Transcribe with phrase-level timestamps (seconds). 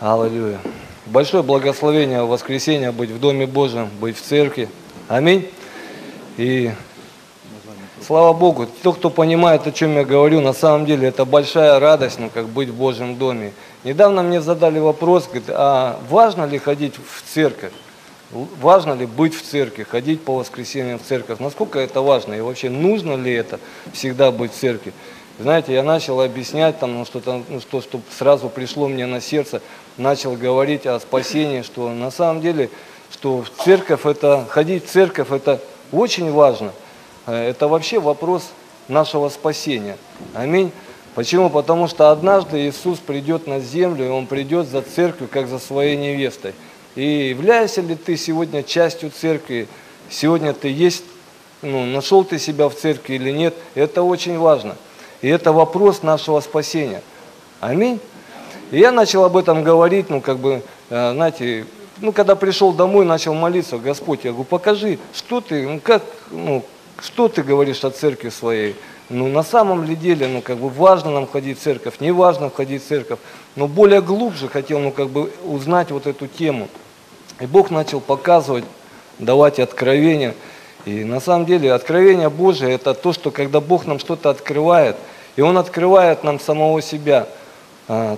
[0.00, 0.60] Аллилуйя.
[1.06, 4.68] Большое благословение в воскресенье быть в Доме Божьем, быть в церкви.
[5.08, 5.50] Аминь.
[6.36, 6.70] И
[8.06, 12.20] слава Богу, тот, кто понимает, о чем я говорю, на самом деле это большая радость,
[12.20, 13.52] ну, как быть в Божьем доме.
[13.82, 17.72] Недавно мне задали вопрос, говорит, а важно ли ходить в церковь?
[18.30, 21.40] Важно ли быть в церкви, ходить по воскресеньям в церковь?
[21.40, 22.34] Насколько это важно?
[22.34, 23.58] И вообще нужно ли это
[23.92, 24.92] всегда быть в церкви?
[25.38, 29.62] Знаете, я начал объяснять там, ну, что-то, ну, что, что сразу пришло мне на сердце,
[29.96, 32.70] начал говорить о спасении, что на самом деле,
[33.12, 35.60] что в церковь это, ходить в церковь это
[35.92, 36.72] очень важно.
[37.26, 38.50] Э, это вообще вопрос
[38.88, 39.96] нашего спасения.
[40.34, 40.72] Аминь.
[41.14, 41.50] Почему?
[41.50, 45.96] Потому что однажды Иисус придет на землю, и Он придет за церковью, как за своей
[45.96, 46.52] невестой.
[46.96, 49.68] И являешься ли ты сегодня частью церкви,
[50.10, 51.04] сегодня ты есть,
[51.62, 54.74] ну, нашел ты себя в церкви или нет, это очень важно.
[55.20, 57.02] И это вопрос нашего спасения.
[57.60, 58.00] Аминь.
[58.70, 61.66] И я начал об этом говорить, ну, как бы, э, знаете,
[62.00, 66.64] ну, когда пришел домой, начал молиться, Господь, я говорю, покажи, что ты, ну, как, ну,
[67.00, 68.76] что ты говоришь о церкви своей.
[69.08, 72.50] Ну, на самом ли деле, ну, как бы, важно нам ходить в церковь, не важно
[72.50, 73.18] ходить в церковь,
[73.56, 76.68] но более глубже хотел, ну, как бы, узнать вот эту тему.
[77.40, 78.64] И Бог начал показывать,
[79.18, 80.34] давать откровения.
[80.84, 84.96] И на самом деле откровение Божие– это то, что когда Бог нам что-то открывает,
[85.38, 87.28] и Он открывает нам самого себя.
[87.86, 88.16] А,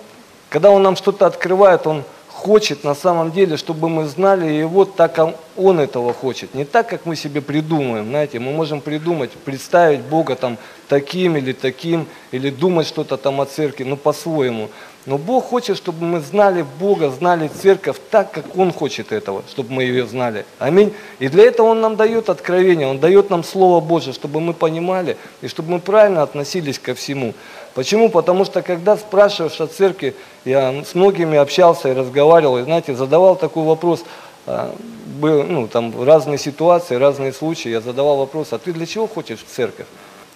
[0.48, 5.16] когда Он нам что-то открывает, Он хочет на самом деле, чтобы мы знали Его так,
[5.16, 6.54] как Он этого хочет.
[6.54, 8.06] Не так, как мы себе придумаем.
[8.06, 10.56] Знаете, мы можем придумать, представить Бога там
[10.88, 14.70] таким или таким, или думать что-то там о церкви, но по-своему.
[15.06, 19.72] Но Бог хочет, чтобы мы знали Бога, знали церковь так, как Он хочет этого, чтобы
[19.72, 20.44] мы ее знали.
[20.58, 20.92] Аминь.
[21.18, 25.16] И для этого Он нам дает откровение, Он дает нам Слово Божье, чтобы мы понимали
[25.40, 27.32] и чтобы мы правильно относились ко всему.
[27.74, 28.10] Почему?
[28.10, 33.36] Потому что когда спрашиваешь о церкви, я с многими общался и разговаривал, и, знаете, задавал
[33.36, 34.04] такой вопрос,
[34.46, 34.74] а,
[35.18, 39.40] был, ну, там разные ситуации, разные случаи, я задавал вопрос, а ты для чего хочешь
[39.40, 39.86] в церковь?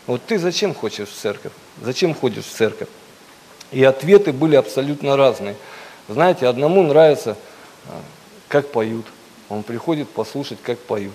[0.06, 1.53] Вот ты зачем хочешь в церковь?
[1.82, 2.88] Зачем ходишь в церковь?
[3.74, 5.56] И ответы были абсолютно разные.
[6.08, 7.36] Знаете, одному нравится,
[7.88, 8.00] а,
[8.46, 9.04] как поют.
[9.48, 11.12] Он приходит послушать, как поют.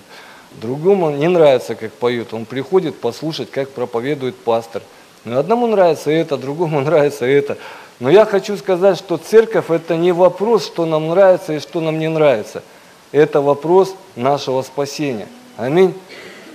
[0.60, 2.34] Другому не нравится, как поют.
[2.34, 4.82] Он приходит послушать, как проповедует пастор.
[5.24, 7.56] Но одному нравится это, другому нравится это.
[7.98, 11.98] Но я хочу сказать, что церковь это не вопрос, что нам нравится и что нам
[11.98, 12.62] не нравится.
[13.10, 15.28] Это вопрос нашего спасения.
[15.56, 15.94] Аминь.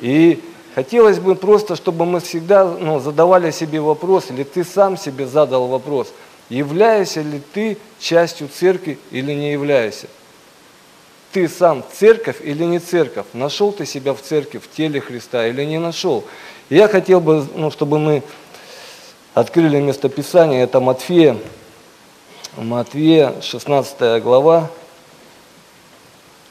[0.02, 0.40] И
[0.76, 5.68] Хотелось бы просто, чтобы мы всегда ну, задавали себе вопрос, или ты сам себе задал
[5.68, 6.12] вопрос,
[6.50, 10.08] являешься ли ты частью церкви или не являешься.
[11.32, 13.26] Ты сам церковь или не церковь?
[13.32, 16.26] Нашел ты себя в церкви, в теле Христа или не нашел?
[16.70, 18.22] Я хотел бы, ну, чтобы мы
[19.34, 21.38] открыли местописание, это Матфея,
[22.58, 24.70] Матфея, 16 глава,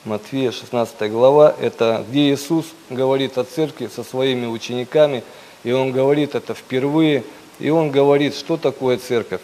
[0.05, 5.25] Матфея, 16 глава, это где Иисус говорит о церкви со своими учениками,
[5.63, 7.25] и Он говорит это впервые,
[7.59, 9.41] и Он говорит, что такое церковь.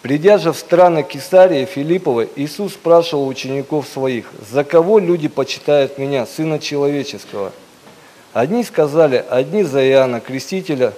[0.00, 6.24] Придя же в страны Кесарии Филиппова, Иисус спрашивал учеников своих, «За кого люди почитают Меня,
[6.24, 7.52] Сына Человеческого?»
[8.32, 10.94] Одни сказали, одни за Иоанна Крестителя,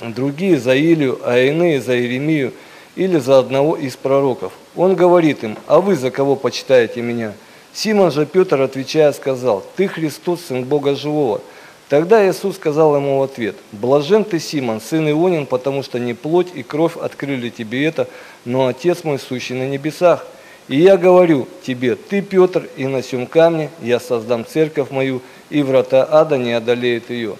[0.00, 2.52] другие за Илью, а иные за Иеремию
[2.96, 4.52] или за одного из пророков.
[4.74, 7.34] Он говорит им, а вы за кого почитаете меня?
[7.74, 11.40] Симон же Петр, отвечая, сказал, ты Христос, Сын Бога Живого.
[11.88, 16.48] Тогда Иисус сказал ему в ответ, блажен ты, Симон, сын Ионин, потому что не плоть
[16.54, 18.08] и кровь открыли тебе это,
[18.46, 20.26] но Отец мой, сущий на небесах.
[20.68, 25.62] И я говорю тебе, ты, Петр, и на сем камне я создам церковь мою, и
[25.62, 27.36] врата ада не одолеют ее.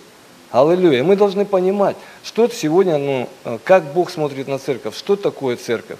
[0.50, 1.02] Аллилуйя.
[1.02, 3.28] Мы должны понимать, что сегодня, ну,
[3.64, 5.98] как Бог смотрит на церковь, что такое церковь.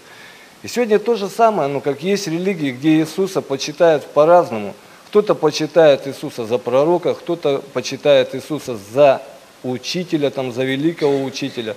[0.63, 4.75] И сегодня то же самое, ну как есть религии, где Иисуса почитают по-разному.
[5.09, 9.21] Кто-то почитает Иисуса за пророка, кто-то почитает Иисуса за
[9.65, 11.75] учителя, там, за великого учителя.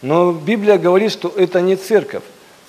[0.00, 2.24] Но Библия говорит, что это не церковь.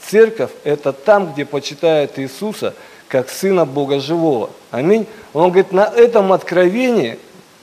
[0.06, 2.76] Церковь– это там, где почитают Иисуса
[3.08, 4.50] как Сына Бога Живого.
[4.72, 5.08] Аминь.
[5.34, 7.18] Он говорит, на этом откровении,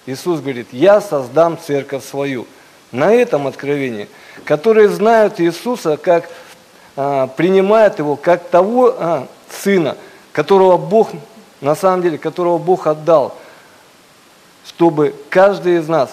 [0.07, 2.47] Иисус говорит, я создам церковь свою.
[2.91, 4.09] На этом откровении,
[4.45, 6.29] которые знают Иисуса как
[6.95, 9.97] принимает его как того а, сына,
[10.33, 11.11] которого Бог,
[11.61, 13.37] на самом деле, которого Бог отдал,
[14.67, 16.11] чтобы каждый из нас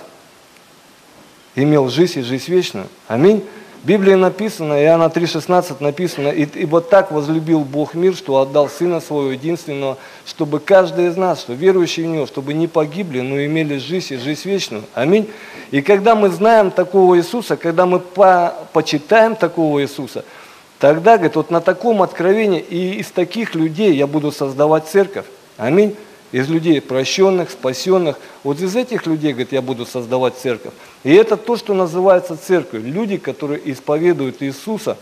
[1.55, 2.87] имел жизнь и жизнь вечную.
[3.07, 3.43] Аминь.
[3.83, 8.99] В Библии написано, Иоанна 3,16 написано, и вот так возлюбил Бог мир, что отдал Сына
[8.99, 13.77] Своего Единственного, чтобы каждый из нас, что верующий в Него, чтобы не погибли, но имели
[13.77, 14.83] жизнь и жизнь вечную.
[14.95, 15.29] Аминь.
[15.71, 20.23] И когда мы знаем такого Иисуса, когда мы по почитаем такого Иисуса–
[20.79, 25.25] Тогда, говорит, вот на таком откровении и из таких людей я буду создавать церковь.
[25.57, 25.95] Аминь.
[26.31, 28.17] Из людей прощенных, спасенных.
[28.43, 30.73] Вот из этих людей, говорит, я буду создавать церковь.
[31.03, 32.93] И это то, что называется церковью.
[32.93, 34.97] Люди, которые исповедуют Иисуса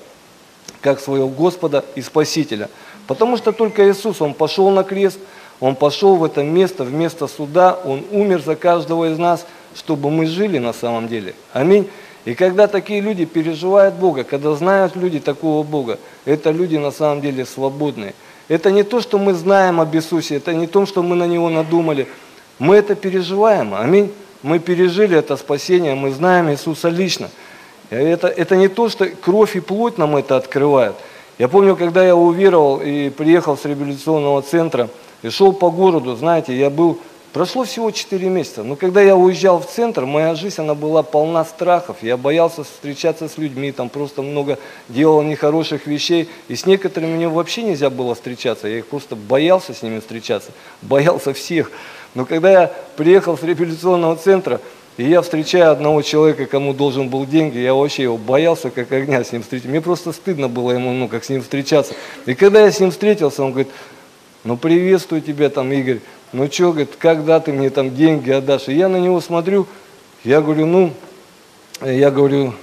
[0.82, 2.70] как своего Господа и Спасителя.
[3.06, 5.20] Потому что только Иисус, Он пошел на крест,
[5.60, 9.46] Он пошел в это место, в место суда, Он умер за каждого из нас,
[9.76, 11.36] чтобы мы жили на самом деле.
[11.54, 11.88] Аминь.
[12.28, 17.22] И когда такие люди переживают Бога, когда знают люди такого Бога, это люди на самом
[17.22, 18.16] деле свободные.
[18.50, 21.50] Это не то, что мы знаем об Иисусе, это не то, что мы на Него
[21.50, 22.06] надумали.
[22.60, 23.74] Мы это переживаем.
[23.74, 24.12] Аминь.
[24.44, 27.30] Мы пережили это спасение, мы знаем Иисуса лично.
[27.90, 30.96] Это, это не то, что кровь и плоть нам это открывает.
[31.38, 34.90] Я помню, когда я уверовал и приехал с реабилитационного центра,
[35.22, 37.00] и шел по городу, знаете, я был
[37.38, 41.46] Прошло всего 4 месяца, но когда я уезжал в центр, моя жизнь, она была полна
[41.46, 41.98] страхов.
[42.02, 44.58] Я боялся встречаться с людьми, там просто много
[44.90, 46.30] делал нехороших вещей.
[46.48, 50.50] И с некоторыми мне вообще нельзя было встречаться, я их просто боялся с ними встречаться,
[50.82, 51.72] боялся всех.
[52.16, 54.60] Но когда я приехал с реабилитационного центра,
[54.98, 59.24] и я встречаю одного человека, кому должен был деньги, я вообще его боялся, как огня
[59.24, 59.70] с ним встретиться.
[59.70, 61.94] Мне просто стыдно было ему, ну, как с ним встречаться.
[62.26, 63.72] И когда я с ним встретился, он говорит,
[64.44, 66.00] ну, приветствую тебя там, Игорь
[66.38, 68.68] ну что, говорит, когда ты мне там деньги отдашь?
[68.68, 69.66] И я на него смотрю,
[70.24, 70.94] я говорю, ну,
[71.82, 72.54] я говорю,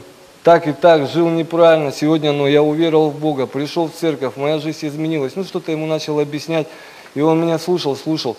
[0.45, 4.61] так и так, жил неправильно, сегодня, ну, я уверовал в Бога, пришел в церковь, моя
[4.61, 5.33] жизнь изменилась.
[5.35, 6.69] Ну, что-то ему начал объяснять,
[7.17, 8.37] и он меня слушал, слушал.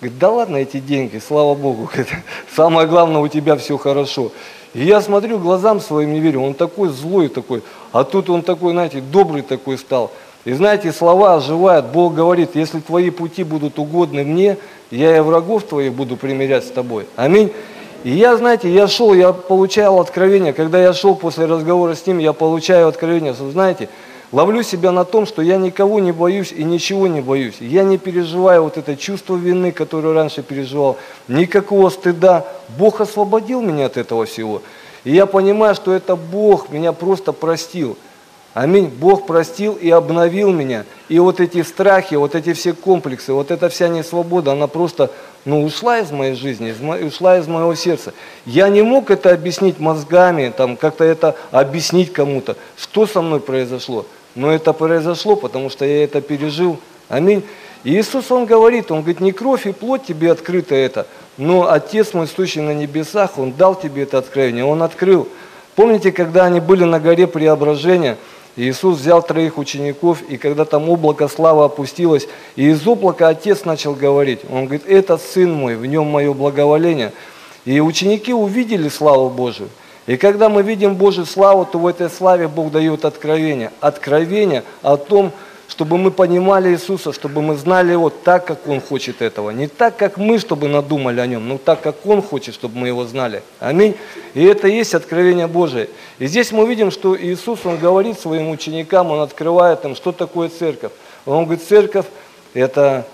[0.00, 1.90] Говорит, да ладно эти деньги, слава Богу,
[2.54, 4.30] самое главное, у тебя все хорошо.
[4.72, 8.70] И я смотрю, глазам своим не верю, он такой злой такой, а тут он такой,
[8.70, 10.12] знаете, добрый такой стал.
[10.46, 11.86] И знаете, слова оживают.
[11.86, 14.56] Бог говорит, если твои пути будут угодны мне,
[14.90, 17.06] я и врагов твоих буду примирять с тобой.
[17.16, 17.52] Аминь.
[18.04, 20.52] И я, знаете, я шел, я получал откровение.
[20.52, 23.34] Когда я шел после разговора с ним, я получаю откровение.
[23.34, 23.88] Знаете,
[24.30, 27.56] ловлю себя на том, что я никого не боюсь и ничего не боюсь.
[27.58, 30.98] Я не переживаю вот это чувство вины, которое раньше переживал.
[31.26, 32.46] Никакого стыда.
[32.78, 34.62] Бог освободил меня от этого всего.
[35.02, 37.96] И я понимаю, что это Бог меня просто простил.
[38.56, 38.86] Аминь.
[38.86, 40.86] Бог простил и обновил меня.
[41.10, 45.10] И вот эти страхи, вот эти все комплексы, вот эта вся несвобода, она просто
[45.44, 46.96] ну, ушла из моей жизни, из мо...
[46.96, 48.14] ушла из моего сердца.
[48.46, 54.06] Я не мог это объяснить мозгами, там, как-то это объяснить кому-то, что со мной произошло.
[54.34, 56.78] Но это произошло, потому что я это пережил.
[57.10, 57.44] Аминь.
[57.84, 61.06] И Иисус, Он говорит, Он говорит, не кровь и плоть тебе открыто это,
[61.36, 65.28] но Отец мой, сущий на небесах, Он дал тебе это откровение, Он открыл.
[65.74, 68.16] Помните, когда они были на горе преображения,
[68.56, 72.26] Иисус взял троих учеников, и когда там облако славы опустилось,
[72.56, 74.40] и из облака Отец начал говорить.
[74.50, 77.12] Он говорит, это Сын мой, в нем мое благоволение.
[77.66, 79.68] И ученики увидели славу Божию.
[80.06, 83.72] И когда мы видим Божью славу, то в этой славе Бог дает откровение.
[83.80, 85.32] Откровение о том,
[85.68, 89.50] чтобы мы понимали Иисуса, чтобы мы знали Его так, как Он хочет этого.
[89.50, 92.88] Не так, как мы, чтобы надумали о Нем, но так, как Он хочет, чтобы мы
[92.88, 93.42] Его знали.
[93.58, 93.96] Аминь.
[94.34, 95.88] И это и есть откровение Божие.
[96.18, 100.48] И здесь мы видим, что Иисус, Он говорит своим ученикам, Он открывает им, что такое
[100.48, 100.92] церковь.
[101.24, 102.06] Он говорит, церковь–
[102.54, 103.04] это,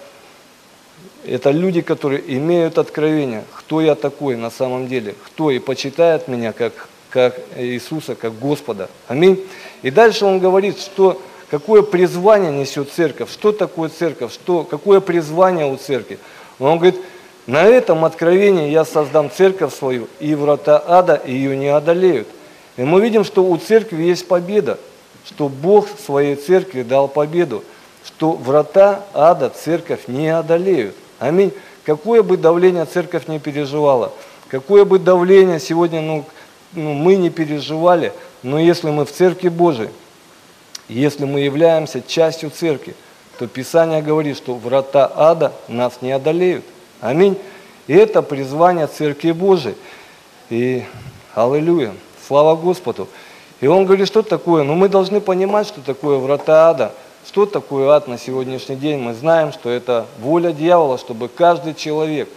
[1.24, 6.52] это люди, которые имеют откровение, кто я такой на самом деле, кто и почитает меня
[6.52, 8.90] как, как Иисуса, как Господа.
[9.08, 9.42] Аминь.
[9.80, 11.20] И дальше Он говорит, что
[11.52, 16.18] какое призвание несет церковь, что такое церковь, что, какое призвание у церкви.
[16.58, 16.98] Он говорит,
[17.46, 22.26] на этом откровении я создам церковь свою, и врата ада ее не одолеют.
[22.78, 24.78] И мы видим, что у церкви есть победа,
[25.26, 27.62] что Бог своей церкви дал победу,
[28.06, 30.96] что врата ада церковь не одолеют.
[31.18, 31.52] Аминь.
[31.84, 34.14] Какое бы давление церковь не переживала,
[34.48, 36.24] какое бы давление сегодня ну,
[36.72, 39.90] ну, мы не переживали, но если мы в церкви Божией,
[40.88, 42.94] если мы являемся частью церкви,
[43.38, 46.64] то Писание говорит, что врата ада нас не одолеют.
[47.00, 47.36] Аминь.
[47.86, 49.74] И это призвание Церкви Божией.
[50.50, 50.84] И
[51.34, 51.94] аллилуйя,
[52.26, 53.08] слава Господу.
[53.60, 54.62] И он говорит, что такое?
[54.64, 56.92] Ну мы должны понимать, что такое врата ада.
[57.26, 58.98] Что такое ад на сегодняшний день?
[58.98, 62.28] Мы знаем, что это воля дьявола, чтобы каждый человек,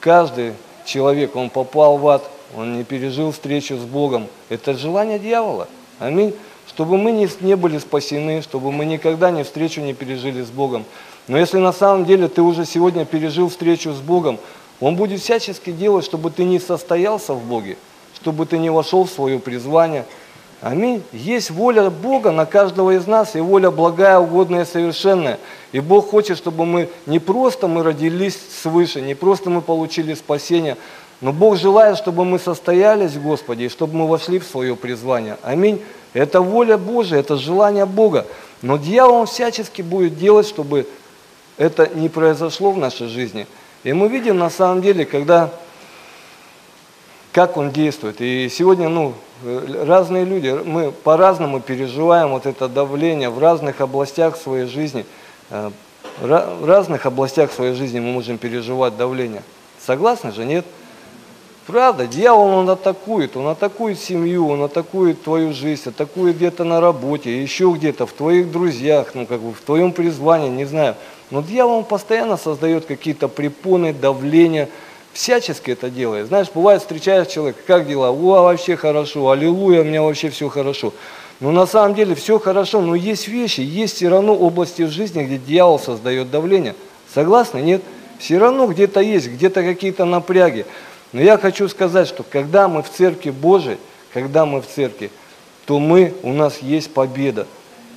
[0.00, 0.54] каждый
[0.86, 2.22] человек, он попал в ад,
[2.56, 4.26] он не пережил встречу с Богом.
[4.48, 5.68] Это желание дьявола.
[5.98, 6.34] Аминь
[6.74, 10.84] чтобы мы не, не были спасены, чтобы мы никогда не встречу не пережили с Богом.
[11.28, 14.38] Но если на самом деле ты уже сегодня пережил встречу с Богом,
[14.80, 17.76] Он будет всячески делать, чтобы ты не состоялся в Боге,
[18.16, 20.06] чтобы ты не вошел в свое призвание.
[20.62, 21.02] Аминь.
[21.12, 25.38] Есть воля Бога на каждого из нас, и воля благая, угодная, совершенная.
[25.72, 30.76] И Бог хочет, чтобы мы не просто мы родились свыше, не просто мы получили спасение,
[31.20, 35.36] Но Бог желает, чтобы мы состоялись в Господе, и чтобы мы вошли в свое призвание.
[35.42, 35.80] Аминь.
[36.12, 38.26] Это воля Божия, это желание Бога.
[38.60, 40.86] Но дьявол всячески будет делать, чтобы
[41.56, 43.46] это не произошло в нашей жизни.
[43.82, 45.50] И мы видим на самом деле, когда,
[47.32, 48.20] как он действует.
[48.20, 49.14] И сегодня, ну,
[49.84, 55.04] разные люди, мы по-разному переживаем вот это давление в разных областях своей жизни.
[55.50, 55.70] Э,
[56.20, 59.42] в разных областях своей жизни мы можем переживать давление.
[59.84, 60.64] Согласны же, нет?
[61.66, 67.40] Правда, дьявол, он атакует, он атакует семью, он атакует твою жизнь, атакует где-то на работе,
[67.40, 70.96] еще где-то, в твоих друзьях, ну как бы в твоем призвании, не знаю.
[71.30, 74.68] Но дьявол, он постоянно создает какие-то препоны, давления,
[75.12, 76.26] всячески это делает.
[76.26, 78.10] Знаешь, бывает, встречаешь человека, как дела?
[78.10, 80.92] О, вообще хорошо, аллилуйя, у меня вообще все хорошо.
[81.38, 85.22] Но на самом деле все хорошо, но есть вещи, есть все равно области в жизни,
[85.22, 86.74] где дьявол создает давление.
[87.14, 87.58] Согласны?
[87.58, 87.82] Нет?
[88.18, 90.66] Все равно где-то есть, где-то какие-то напряги.
[91.12, 93.78] Но я хочу сказать, что когда мы в Церкви Божией,
[94.12, 95.10] когда мы в Церкви,
[95.66, 97.46] то мы, у нас есть победа.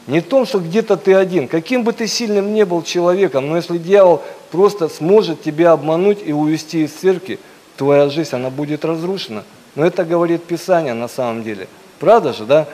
[0.08, 3.56] Не в том, что где-то ты один, каким бы ты сильным не был человеком, но
[3.56, 7.40] если дьявол просто сможет тебя обмануть и увести из церкви,
[7.76, 9.44] твоя жизнь, она будет разрушена.
[9.74, 11.68] Но это говорит Писание на самом деле.
[12.00, 12.68] Правда же, да?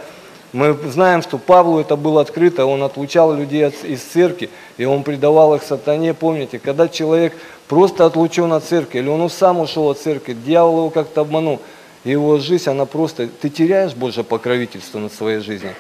[0.52, 5.56] Мы знаем, что Павлу это было открыто, он отлучал людей из церкви, и он предавал
[5.56, 6.14] их сатане.
[6.14, 7.34] Помните, когда человек
[7.72, 11.62] просто отлучен от церкви, или он сам ушел от церкви, дьявол его как-то обманул,
[12.04, 15.74] его жизнь, она просто, ты теряешь Божье покровительство над своей жизнью.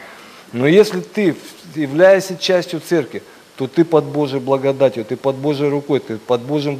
[0.53, 1.35] Но если ты
[1.75, 3.21] являешься частью церкви,
[3.57, 6.79] то ты под Божьей благодатью, ты под Божьей рукой, ты под Божьим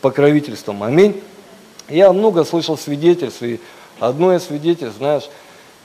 [0.00, 0.82] покровительством.
[0.82, 1.20] Аминь.
[1.90, 3.60] Я много слышал свидетельств, и
[4.00, 5.28] одно из свидетельств, знаешь,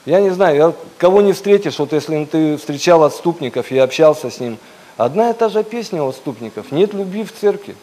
[0.06, 4.40] я не знаю, я, кого не встретишь, вот если ты встречал отступников и общался с
[4.40, 4.58] ним,
[4.96, 7.76] одна и та же песня у отступников, нет любви в церкви.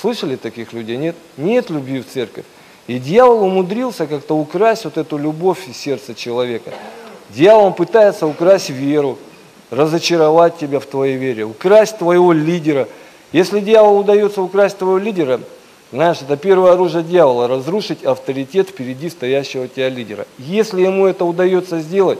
[0.00, 0.96] Слышали таких людей?
[0.96, 1.16] Нет?
[1.36, 2.44] Нет любви в церковь.
[2.86, 6.72] И дьявол умудрился как-то украсть вот эту любовь из сердца человека.
[7.30, 9.18] Дьявол пытается украсть веру,
[9.70, 12.88] разочаровать тебя в твоей вере, украсть твоего лидера.
[13.32, 15.40] Если дьяволу удается украсть твоего лидера,
[15.92, 20.26] знаешь, это первое оружие дьявола– разрушить авторитет впереди стоящего тебя лидера.
[20.38, 22.18] Если ему это удается сделать,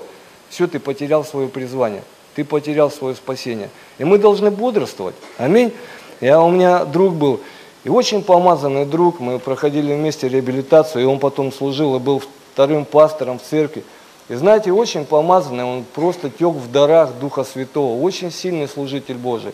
[0.50, 2.02] все, ты потерял свое призвание,
[2.34, 3.70] ты потерял свое спасение.
[3.98, 5.14] И мы должны бодрствовать.
[5.38, 5.72] Аминь.
[6.20, 7.40] Я, у меня друг был,
[7.84, 12.84] и очень помазанный друг, мы проходили вместе реабилитацию, и он потом служил и был вторым
[12.84, 13.84] пастором в церкви.
[14.28, 19.52] И знаете, очень помазанный, он просто тек в дарах Духа Святого, очень сильный служитель Божий.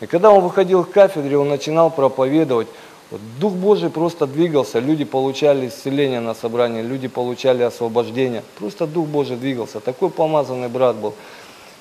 [0.00, 2.68] И когда он выходил к кафедре, он начинал проповедовать,
[3.10, 9.06] вот Дух Божий просто двигался, люди получали исцеление на собрании, люди получали освобождение, просто Дух
[9.06, 11.14] Божий двигался, такой помазанный брат был.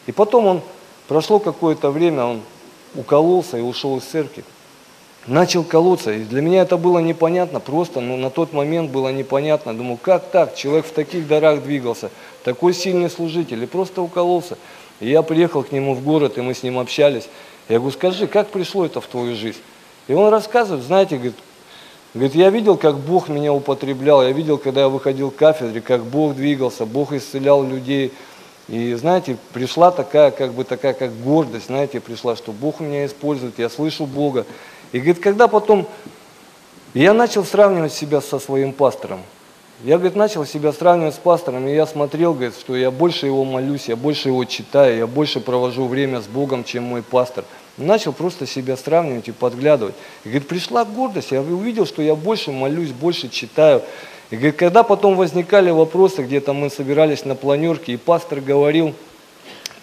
[0.07, 0.61] И потом он,
[1.07, 2.41] прошло какое-то время, он
[2.95, 4.45] укололся и ушел из церкви
[5.27, 6.11] начал колоться.
[6.11, 9.73] И для меня это было непонятно, просто ну, на тот момент было непонятно.
[9.75, 10.55] Думаю, как так?
[10.55, 12.09] Человек в таких дарах двигался,
[12.43, 14.57] такой сильный служитель, и просто укололся.
[14.99, 17.27] И я приехал к нему в город, и мы с ним общались.
[17.69, 19.59] Я говорю, скажи, как пришло это в твою жизнь?
[20.07, 21.35] И он рассказывает, знаете, говорит,
[22.13, 26.03] говорит, я видел, как Бог меня употреблял, я видел, когда я выходил к кафедре, как
[26.03, 28.11] Бог двигался, Бог исцелял людей.
[28.67, 33.59] И, знаете, пришла такая, как бы такая, как гордость, знаете, пришла, что Бог меня использует,
[33.59, 34.45] я слышу Бога.
[34.93, 35.87] И говорит, когда потом
[36.93, 39.21] я начал сравнивать себя со своим пастором,
[39.83, 43.43] я, говорит, начал себя сравнивать с пастором, и я смотрел, говорит, что я больше его
[43.43, 47.43] молюсь, я больше его читаю, я больше провожу время с Богом, чем мой пастор.
[47.75, 49.95] Начал просто себя сравнивать и подглядывать.
[50.23, 53.81] И, говорит, пришла гордость, я увидел, что я больше молюсь, больше читаю.
[54.29, 58.93] И, говорит, когда потом возникали вопросы, где-то мы собирались на планерке, и пастор говорил,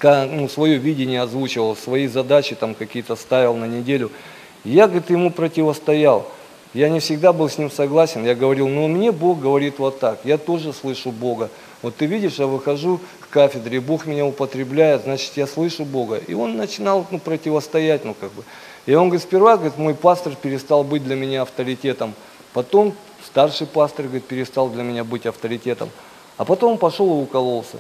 [0.03, 4.13] ну, свое видение озвучивал, свои задачи там какие-то ставил на неделю–
[4.65, 6.27] я, говорит, ему противостоял.
[6.73, 8.25] Я не всегда был с ним согласен.
[8.25, 10.21] Я говорил, ну мне Бог говорит вот так.
[10.25, 11.51] Я тоже слышу Бога.
[11.83, 16.17] Вот ты видишь, я выхожу к кафедре, Бог меня употребляет, значит, я слышу Бога.
[16.17, 18.45] И он начинал ну, противостоять, ну как бы.
[18.87, 22.15] И он говорит, сперва, говорит, мой пастор перестал быть для меня авторитетом.
[22.53, 25.91] Потом старший пастор, говорит, перестал для меня быть авторитетом.
[26.37, 27.79] А потом пошел и укололся.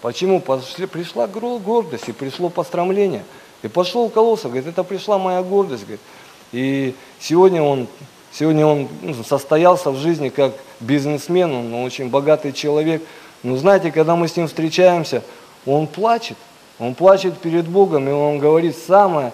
[0.00, 0.40] Почему?
[0.40, 3.24] Пошли, пришла гордость и пришло пострамление.
[3.62, 6.00] И пошел укололся, говорит, это пришла моя гордость, говорит.
[6.52, 7.86] И сегодня он,
[8.32, 13.02] сегодня он ну, состоялся в жизни как бизнесмен, он очень богатый человек.
[13.42, 15.22] Но знаете, когда мы с ним встречаемся,
[15.64, 16.36] он плачет.
[16.78, 19.32] Он плачет перед Богом, и он говорит, самое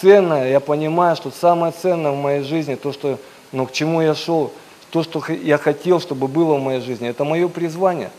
[0.00, 3.18] ценное, я понимаю, что самое ценное в моей жизни, то, что,
[3.52, 4.52] ну, к чему я шел,
[4.90, 8.10] то, что я хотел, чтобы было в моей жизни, это мое призвание.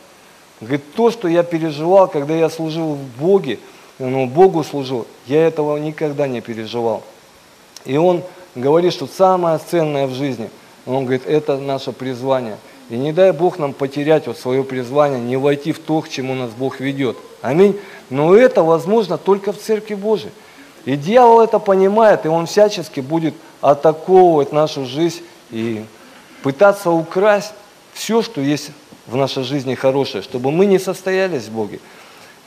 [0.60, 3.60] Говорит, то, что я переживал, когда я служил в Боге,
[4.00, 7.04] ну, Богу служил, я этого никогда не переживал.
[7.86, 8.24] И он
[8.56, 10.50] говорит, что самое ценное в жизни–
[10.88, 12.58] Он говорит, это наше призвание.
[12.89, 16.34] И не дай Бог нам потерять вот свое призвание, не войти в то, к чему
[16.34, 17.18] нас Бог ведет.
[17.42, 17.77] Аминь.
[18.10, 20.32] Но это возможно только в Церкви Божией.
[20.86, 25.84] И дьявол это понимает, и он всячески будет атаковывать нашу жизнь и
[26.44, 27.51] пытаться украсть
[27.94, 28.72] все, что есть
[29.06, 31.82] в нашей жизни хорошее, чтобы мы не состоялись в Боге.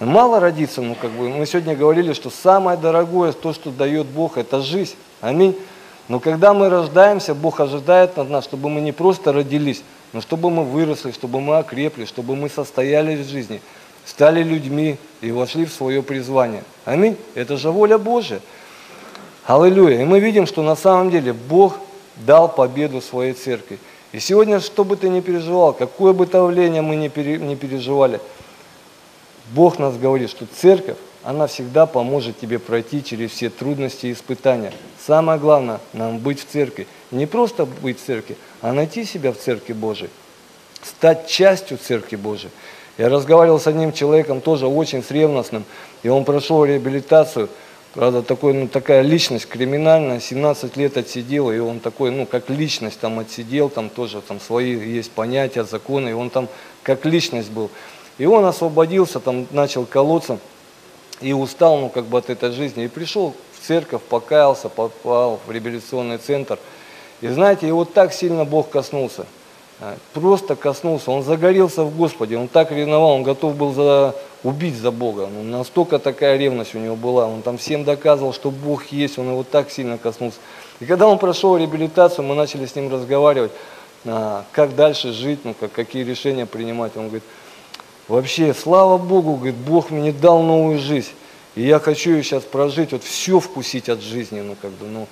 [0.00, 4.38] Мало родиться, ну как бы, мы сегодня говорили, что самое дорогое, то, что дает Бог,
[4.38, 4.94] это жизнь.
[5.20, 5.54] Аминь.
[6.08, 9.82] Но когда мы рождаемся, Бог ожидает от нас, чтобы мы не просто родились,
[10.14, 13.60] но чтобы мы выросли, чтобы мы окрепли, чтобы мы состоялись в жизни,
[14.06, 16.64] стали людьми и вошли в свое призвание.
[16.86, 17.16] Аминь.
[17.34, 18.40] Это же воля Божья.
[19.46, 20.00] Аллилуйя.
[20.00, 21.76] И мы видим, что на самом деле Бог
[22.16, 23.78] дал победу своей церкви.
[24.12, 28.18] И сегодня, что бы ты ни переживал, какое бы давление мы ни переживали,
[29.54, 34.72] Бог нас говорит, что церковь, она всегда поможет тебе пройти через все трудности и испытания.
[35.04, 36.86] Самое главное, нам быть в церкви.
[37.10, 40.10] не просто быть в церкви, а найти себя в церкви Божией.
[40.82, 42.52] Стать частью церкви Божией.
[42.96, 45.10] Я разговаривал с одним человеком, тоже очень с
[46.02, 47.48] и он прошел реабилитацию.
[47.94, 53.00] Правда, такой, ну, такая личность криминальная, 17 лет отсидел, и он такой, ну, как личность
[53.00, 56.48] там отсидел, там тоже там свои есть понятия, законы, и он там
[56.84, 57.68] как личность был.
[58.20, 60.38] И он освободился, там начал колоться,
[61.22, 65.50] и устал, ну, как бы от этой жизни, и пришел в церковь, покаялся, попал в
[65.50, 66.58] реабилитационный центр.
[67.22, 69.24] И знаете, его так сильно Бог коснулся,
[69.80, 74.76] а, просто коснулся, он загорелся в Господе, он так ревновал, он готов был за, убить
[74.76, 75.26] за Бога.
[75.26, 79.30] Ну, настолько такая ревность у него была, он там всем доказывал, что Бог есть, он
[79.30, 80.40] его так сильно коснулся.
[80.80, 83.52] И когда он прошел реабилитацию, мы начали с ним разговаривать,
[84.04, 86.98] а, как дальше жить, ну, как, какие решения принимать.
[86.98, 87.24] Он говорит,
[88.10, 91.12] Вообще, слава Богу, говорит, Бог мне дал новую жизнь.
[91.54, 95.06] И я хочу ее сейчас прожить, вот все вкусить от жизни, ну как бы, ну.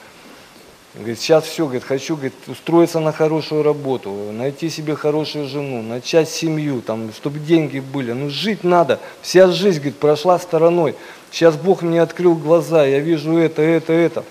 [0.94, 6.28] Говорит, сейчас все, говорит, хочу, говорит, устроиться на хорошую работу, найти себе хорошую жену, начать
[6.28, 8.10] семью, там, чтобы деньги были.
[8.10, 8.98] Ну, жить надо.
[9.22, 10.96] Вся жизнь, говорит, прошла стороной.
[11.30, 14.24] Сейчас Бог мне открыл глаза, я вижу это, это, это.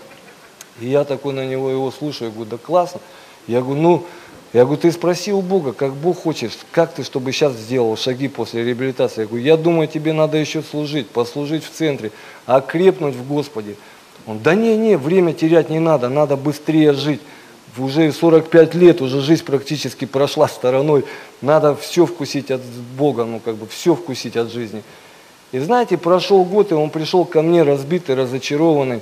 [0.82, 3.00] И я такой на него его слушаю, говорю, да классно.
[3.48, 4.06] Я говорю, ну,
[4.54, 8.28] я говорю, ты спроси у Бога, как Бог хочет, как ты, чтобы сейчас сделал шаги
[8.30, 9.22] после реабилитации.
[9.22, 12.12] Я говорю, я думаю, тебе надо еще служить, послужить в центре,
[12.46, 13.76] окрепнуть в Господе.
[14.26, 17.22] Он, да не, не, время терять не надо, надо быстрее жить.
[17.78, 21.06] Уже 45 лет, уже жизнь практически прошла стороной.
[21.42, 22.62] Надо все вкусить от
[22.98, 24.82] Бога, ну как бы все вкусить от жизни.
[25.52, 29.02] И знаете, прошел год, и он пришел ко мне разбитый, разочарованный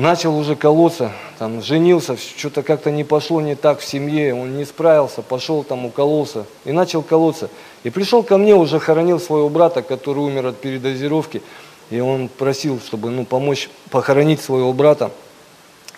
[0.00, 4.64] начал уже колоться, там, женился, что-то как-то не пошло не так в семье, он не
[4.64, 7.50] справился, пошел там укололся и начал колоться.
[7.84, 11.42] И пришел ко мне, уже хоронил своего брата, который умер от передозировки,
[11.90, 15.10] и он просил, чтобы ну, помочь похоронить своего брата.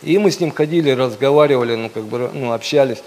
[0.02, 3.02] И мы с ним ходили, разговаривали, ну, как бы, ну, общались.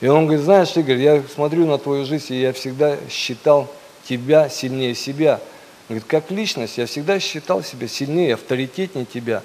[0.00, 3.68] И он говорит, знаешь, Игорь, я смотрю на твою жизнь, и я всегда считал
[4.08, 5.40] тебя сильнее себя.
[5.88, 9.42] Говорит, как личность, я всегда считал себя сильнее, авторитетнее тебя.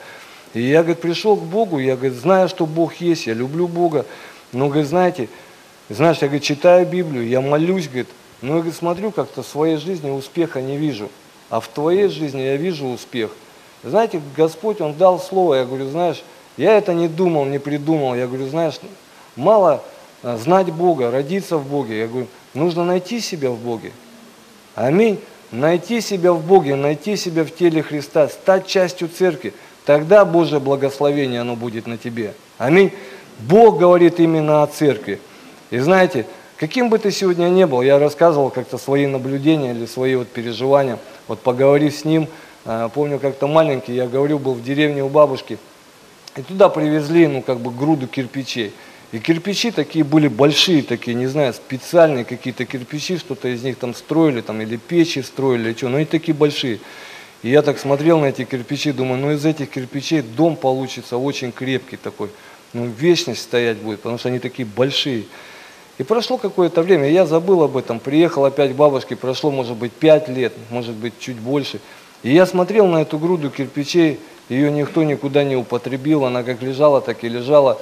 [0.55, 4.05] И я, говорит, пришел к Богу, я, говорит, знаю, что Бог есть, я люблю Бога.
[4.53, 5.27] Но, говорит, знаете,
[5.89, 8.07] знаешь, я, говорит, читаю Библию, я молюсь, говорит,
[8.41, 11.09] но я, говорит, смотрю, как-то в своей жизни успеха не вижу.
[11.49, 13.31] А в твоей жизни я вижу успех.
[13.83, 16.23] Знаете, Господь, Он дал слово, я говорю, знаешь,
[16.57, 18.15] я это не думал, не придумал.
[18.15, 18.79] Я говорю, знаешь,
[19.35, 19.83] мало
[20.23, 21.99] а, знать Бога, родиться в Боге.
[21.99, 23.91] Я говорю, нужно найти себя в Боге.
[24.73, 25.19] Аминь.
[25.51, 29.53] Найти себя в Боге, найти себя в теле Христа, стать частью церкви.
[29.85, 32.33] Тогда Божье благословение, оно будет на тебе.
[32.57, 32.91] Аминь.
[33.39, 35.19] Бог говорит именно о церкви.
[35.69, 36.25] И знаете,
[36.57, 40.97] каким бы ты сегодня ни был, я рассказывал как-то свои наблюдения или свои вот переживания,
[41.27, 42.27] вот поговорив с ним,
[42.65, 45.59] а, помню как-то маленький, я говорю, был в деревне у бабушки,
[46.35, 48.73] и туда привезли, ну, как бы груду кирпичей.
[49.11, 53.93] И кирпичи такие были большие, такие, не знаю, специальные какие-то кирпичи, что-то из них там
[53.93, 56.79] строили, там, или печи строили, или что, но они такие большие.
[57.45, 61.51] И я так смотрел на эти кирпичи, думаю, ну из этих кирпичей дом получится очень
[61.51, 62.31] крепкий такой.
[62.73, 65.25] Ну вечность стоять будет, потому что они такие большие.
[65.99, 69.91] И прошло какое-то время, я забыл об этом, приехал опять к бабушке, прошло, может быть,
[69.91, 71.79] пять лет, может быть, чуть больше.
[72.23, 76.99] И я смотрел на эту груду кирпичей, ее никто никуда не употребил, она как лежала,
[76.99, 77.79] так и лежала.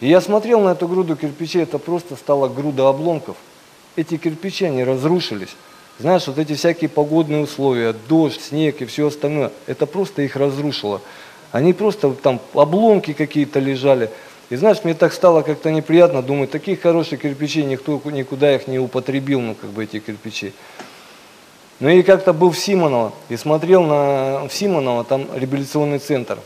[0.00, 3.36] И я смотрел на эту груду кирпичей, это просто стала груда обломков.
[3.94, 5.54] Эти кирпичи, они разрушились.
[5.98, 11.00] Знаешь, вот эти всякие погодные условия, дождь, снег и все остальное, это просто их разрушило.
[11.52, 14.10] Они просто там обломки какие-то лежали.
[14.50, 18.78] И знаешь, мне так стало как-то неприятно, думаю, таких хороших кирпичей никто никуда их не
[18.78, 20.52] употребил, ну как бы эти кирпичи.
[21.80, 26.38] Ну и как-то был в Симоново и смотрел на в Симоново, там реабилитационный центр.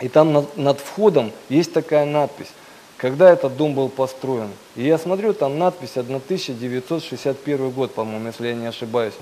[0.00, 2.48] И там над, над входом есть такая надпись.
[2.98, 4.50] Когда этот дом был построен.
[4.76, 9.14] И я смотрю, там надпись 1961 год, по-моему, если я не ошибаюсь.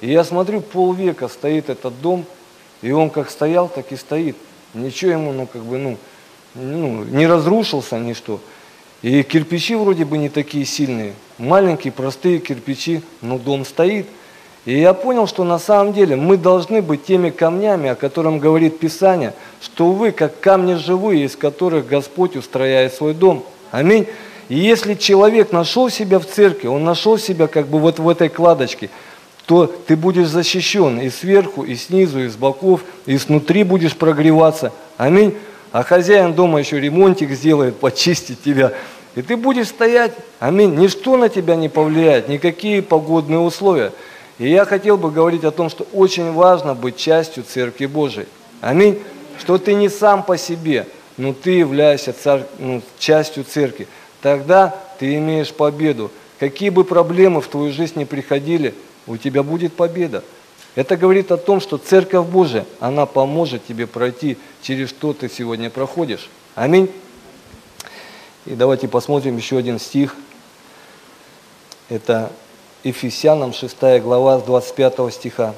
[0.00, 2.24] И я смотрю, полвека стоит этот дом,
[2.82, 4.36] и он как стоял, так и стоит.
[4.74, 5.96] Ничего ему, ну, как бы, ну,
[6.54, 8.40] ну не разрушился ничто.
[9.02, 11.14] И кирпичи вроде бы не такие сильные.
[11.38, 14.06] Маленькие, простые кирпичи, но дом стоит.
[14.66, 18.78] И я понял, что на самом деле мы должны быть теми камнями, о котором говорит
[18.78, 23.44] Писание, что вы как камни живые, из которых Господь устрояет свой дом.
[23.70, 24.06] Аминь.
[24.50, 28.28] И если человек нашел себя в церкви, он нашел себя как бы вот в этой
[28.28, 28.90] кладочке,
[29.46, 34.72] то ты будешь защищен и сверху, и снизу, и с боков, и снутри будешь прогреваться.
[34.96, 35.36] Аминь.
[35.72, 38.72] А хозяин дома еще ремонтик сделает, почистит тебя.
[39.14, 40.12] И ты будешь стоять.
[40.38, 40.74] Аминь.
[40.74, 43.92] Ничто на тебя не повлияет, никакие погодные условия.
[44.40, 48.26] И я хотел бы говорить о том, что очень важно быть частью Церкви Божией.
[48.62, 48.98] Аминь.
[49.38, 50.86] Что ты не сам по себе,
[51.18, 53.86] но ты являешься царь, ну, частью Церкви.
[54.22, 56.10] Тогда ты имеешь победу.
[56.38, 58.74] Какие бы проблемы в твою жизнь не приходили,
[59.06, 60.24] у тебя будет победа.
[60.74, 65.68] Это говорит о том, что Церковь Божия, она поможет тебе пройти через что ты сегодня
[65.68, 66.30] проходишь.
[66.54, 66.90] Аминь.
[68.46, 70.16] И давайте посмотрим еще один стих.
[71.90, 72.32] Это
[72.82, 75.54] Ефесянам 6 глава с 25 стиха.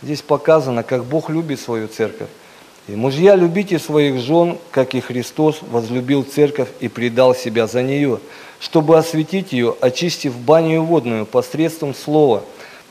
[0.00, 2.30] Здесь показано, как Бог любит свою церковь.
[2.88, 8.18] И мужья, любите своих жен, как и Христос возлюбил церковь и предал себя за нее,
[8.60, 12.42] чтобы осветить ее, очистив баню водную посредством слова.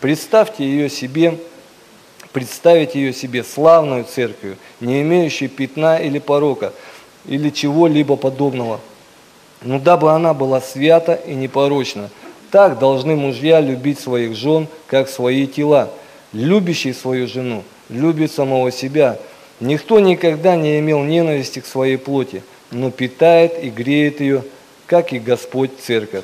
[0.02, 1.40] Представьте ее себе,
[2.32, 6.74] представить ее себе славную церковью, не имеющей пятна или порока,
[7.26, 8.80] или чего-либо подобного.
[9.64, 12.12] Но дабы она была свята и непорочна–
[12.56, 15.92] так должны мужья любить своих жен, как свои тела.
[16.32, 19.20] Любящий свою жену любит самого себя.
[19.60, 24.42] Никто никогда не имел ненависти к своей плоти, но питает и греет ее,
[24.88, 26.24] как и Господь Церковь.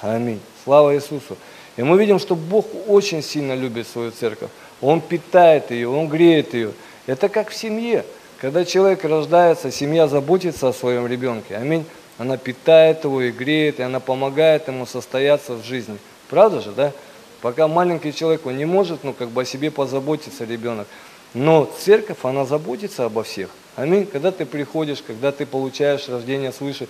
[0.00, 0.40] Аминь.
[0.64, 1.36] Слава Иисусу.
[1.76, 4.48] И мы видим, что Бог очень сильно любит свою церковь.
[4.80, 6.72] Он питает ее, Он греет ее.
[7.06, 8.06] Это как в семье.
[8.38, 11.54] Когда человек рождается, семья заботится о своем ребенке.
[11.54, 11.84] Аминь
[12.20, 15.96] она питает его и греет, и она помогает ему состояться в жизни.
[16.28, 16.92] Правда же, да?
[17.40, 20.86] Пока маленький человек, он не может, ну, как бы о себе позаботиться ребенок.
[21.32, 23.48] Но церковь, она заботится обо всех.
[23.74, 24.04] Аминь.
[24.04, 26.88] Когда ты приходишь, когда ты получаешь рождение свыше,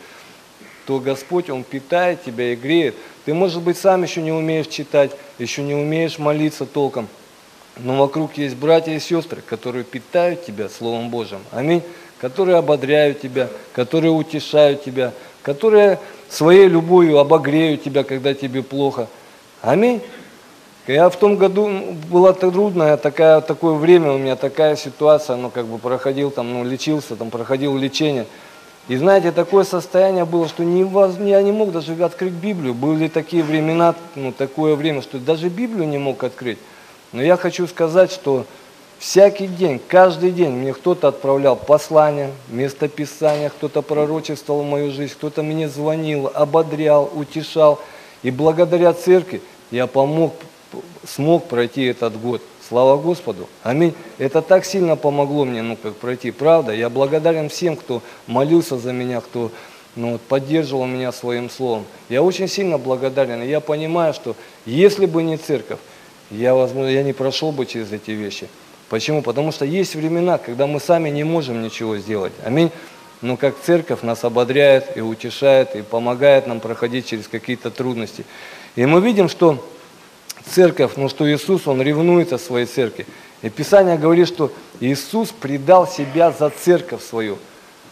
[0.85, 2.97] то Господь, Он питает тебя и греет.
[3.25, 7.07] Ты, может быть, сам еще не умеешь читать, еще не умеешь молиться толком,
[7.77, 11.39] но вокруг есть братья и сестры, которые питают тебя Словом Божьим.
[11.53, 11.85] Аминь
[12.21, 19.09] которые ободряют тебя, которые утешают тебя, которые своей любовью обогреют тебя, когда тебе плохо.
[19.63, 20.01] Аминь.
[20.87, 21.71] Я в том году
[22.11, 26.65] была трудная такая, такое время у меня, такая ситуация, ну, как бы проходил там, ну,
[26.65, 28.27] лечился, там, проходил лечение.
[28.89, 30.81] И знаете, такое состояние было, что не,
[31.29, 32.75] я не мог даже открыть Библию.
[32.75, 36.59] Были такие времена, ну, такое время, что даже Библию не мог открыть.
[37.13, 38.47] Но я хочу сказать, что
[39.01, 45.71] Всякий день, каждый день мне кто-то отправлял послания, местописания, кто-то пророчествовал мою жизнь, кто-то мне
[45.71, 47.81] звонил, ободрял, утешал.
[48.23, 50.35] И благодаря церкви я помог,
[51.09, 52.43] смог пройти этот год.
[52.69, 53.49] Слава Господу.
[53.63, 53.95] Аминь.
[54.19, 56.31] Это так сильно помогло мне, ну, как пройти.
[56.31, 59.51] Правда, я благодарен всем, кто молился за меня, кто
[59.97, 61.87] ну, вот, поддерживал меня своим словом.
[62.11, 63.43] Я очень сильно благодарен.
[63.43, 64.37] И я понимаю, что
[64.67, 65.81] если бы не церковь,
[66.31, 68.47] я, возможно, я не прошел бы через эти вещи.
[68.91, 69.23] Почему?
[69.23, 72.33] Потому что есть времена, когда мы сами не можем ничего сделать.
[72.45, 72.73] Аминь.
[73.23, 78.25] Но как церковь нас ободряет и утешает, и помогает нам проходить через какие-то трудности.
[78.75, 79.65] И мы видим, что
[80.45, 83.07] церковь, ну что Иисус, Он ревнует о своей церкви.
[83.43, 84.51] И Писание говорит, что
[84.81, 87.39] Иисус предал себя за церковь свою.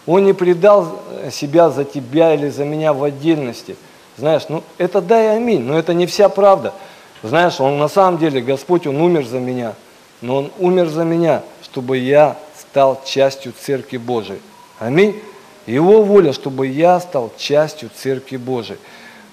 [0.04, 3.76] Он не предал себя за тебя или за меня в отдельности.
[4.16, 6.74] Знаешь, ну это да аминь, но это не вся правда.
[7.22, 9.74] Знаешь, Он на самом деле, Господь, Он умер за меня–
[10.20, 14.40] но Он умер за меня, чтобы я стал частью Церкви Божией.
[14.78, 15.20] Аминь.
[15.66, 18.78] Его воля, чтобы я стал частью Церкви Божией.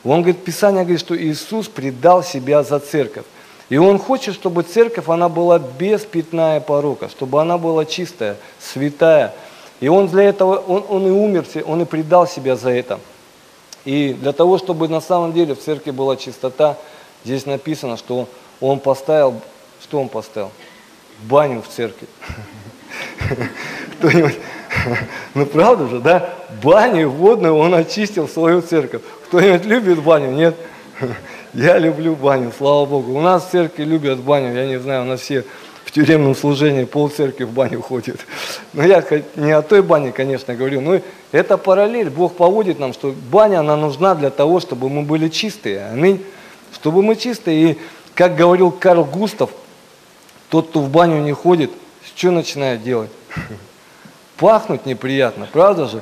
[0.04, 3.26] Он говорит, Писание говорит, что Иисус предал себя за церковь.
[3.70, 8.38] И Он хочет, чтобы церковь, она была без пятна и порока, чтобы она была чистая,
[8.60, 9.34] святая.
[9.80, 13.00] И Он для этого, Он, он и умер, Он и предал себя за это.
[13.86, 16.78] И для того, чтобы на самом деле в церкви была чистота,
[17.24, 18.28] здесь написано, что
[18.62, 19.42] Он поставил,
[19.82, 20.52] что Он поставил?
[21.24, 22.08] Баню в церкви.
[23.98, 24.36] Кто-нибудь,
[25.34, 26.30] ну правда же, да?
[26.64, 29.02] Баню водную он очистил свою церковь.
[29.28, 30.32] Кто-нибудь любит баню?
[30.32, 30.56] Нет?
[31.54, 33.14] Я люблю баню, слава Богу.
[33.14, 35.44] У нас в церкви любят баню, я не знаю, у нас все
[35.86, 38.26] в тюремном служении пол церкви в баню ходит.
[38.74, 39.04] Но я
[39.36, 41.00] не о той бане, конечно, говорю, но
[41.32, 42.10] это параллель.
[42.10, 45.88] Бог поводит нам, что баня, она нужна для того, чтобы мы были чистые.
[45.88, 46.24] Аминь.
[46.74, 47.72] Чтобы мы чистые.
[47.72, 47.78] И,
[48.16, 49.52] как говорил Карл Густав,
[50.50, 51.72] тот, кто в баню не ходит,
[52.04, 53.12] что начинает делать?
[54.38, 56.02] Пахнуть неприятно, правда же?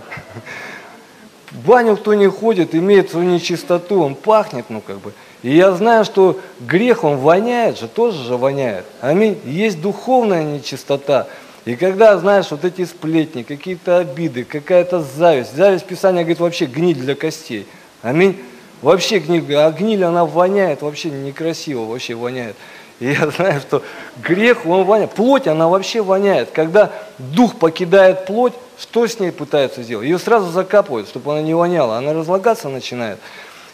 [1.51, 5.13] В баню кто не ходит, имеет свою нечистоту, он пахнет, ну как бы.
[5.43, 8.85] И я знаю, что грех, он воняет же, тоже же воняет.
[9.01, 9.37] Аминь.
[9.45, 11.27] Есть духовная нечистота.
[11.65, 15.55] И когда, знаешь, вот эти сплетни, какие-то обиды, какая-то зависть.
[15.55, 17.67] Зависть, Писание говорит, вообще гниль для костей.
[18.01, 18.41] Аминь.
[18.81, 22.55] Вообще гниль, а гниль, она воняет, вообще некрасиво вообще воняет.
[23.03, 23.83] Я знаю, что
[24.23, 25.11] грех, он воняет.
[25.11, 26.51] Плоть, она вообще воняет.
[26.51, 30.05] Когда дух покидает плоть, что с ней пытаются сделать?
[30.05, 31.97] Ее сразу закапывают, чтобы она не воняла.
[31.97, 33.19] Она разлагаться начинает.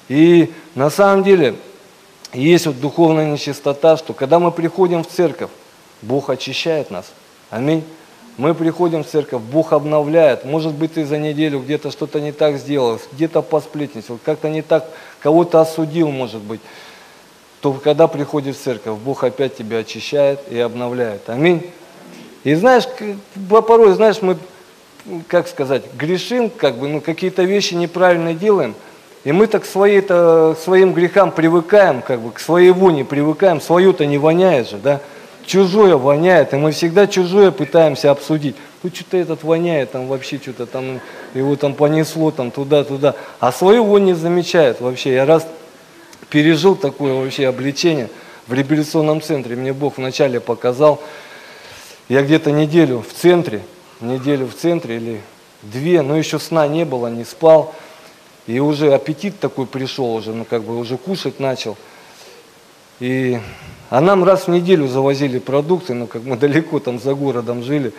[0.07, 1.53] И на самом деле
[2.33, 5.51] есть вот духовная нечистота, что когда мы приходим в церковь,
[6.01, 7.05] Бог очищает нас.
[7.51, 7.83] Аминь.
[8.37, 10.43] Мы приходим в церковь, Бог обновляет.
[10.43, 14.89] Может быть, ты за неделю где-то что-то не так сделал, где-то посплетничал, как-то не так
[15.19, 16.61] кого-то осудил, может быть.
[17.61, 21.29] То когда приходишь в церковь, Бог опять тебя очищает и обновляет.
[21.29, 21.69] Аминь.
[22.43, 22.85] И знаешь,
[23.49, 24.37] порой, знаешь, мы,
[25.27, 28.75] как сказать, грешим, как бы, ну, какие-то вещи неправильно делаем–
[29.25, 34.05] и мы так свои -то, своим грехам привыкаем, как бы к своей воне привыкаем, свою-то
[34.05, 35.01] не воняет же, да?
[35.45, 38.55] Чужое воняет, и мы всегда чужое пытаемся обсудить.
[38.81, 41.01] Ну, что-то этот воняет, там вообще что-то там,
[41.33, 43.15] его там понесло там туда-туда.
[43.39, 45.13] А свою вонь не замечает вообще.
[45.13, 45.45] Я раз
[46.29, 48.09] пережил такое вообще обличение
[48.47, 49.55] в реабилитационном центре.
[49.55, 51.01] Мне Бог вначале показал,
[52.07, 53.61] я где-то неделю в центре,
[54.01, 55.21] неделю в центре или
[55.61, 57.73] две, но еще сна не было, не спал.
[58.47, 61.77] И уже аппетит такой пришел, уже, ну как бы уже кушать начал.
[62.99, 63.39] И,
[63.89, 67.93] а нам раз в неделю завозили продукты, ну как мы далеко там за городом жили,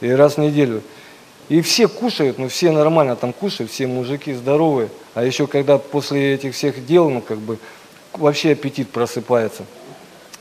[0.00, 0.82] и раз в неделю.
[1.48, 4.88] И все кушают, ну все нормально там кушают, все мужики здоровые.
[5.14, 7.58] А еще когда после этих всех дел, ну как бы
[8.14, 9.64] вообще аппетит просыпается.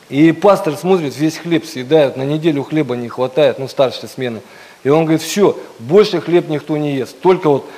[0.09, 4.41] И пастор смотрит, весь хлеб съедают, на неделю хлеба не хватает, ну старшей смены.
[4.83, 7.69] И он говорит, все, больше хлеб никто не ест, только вот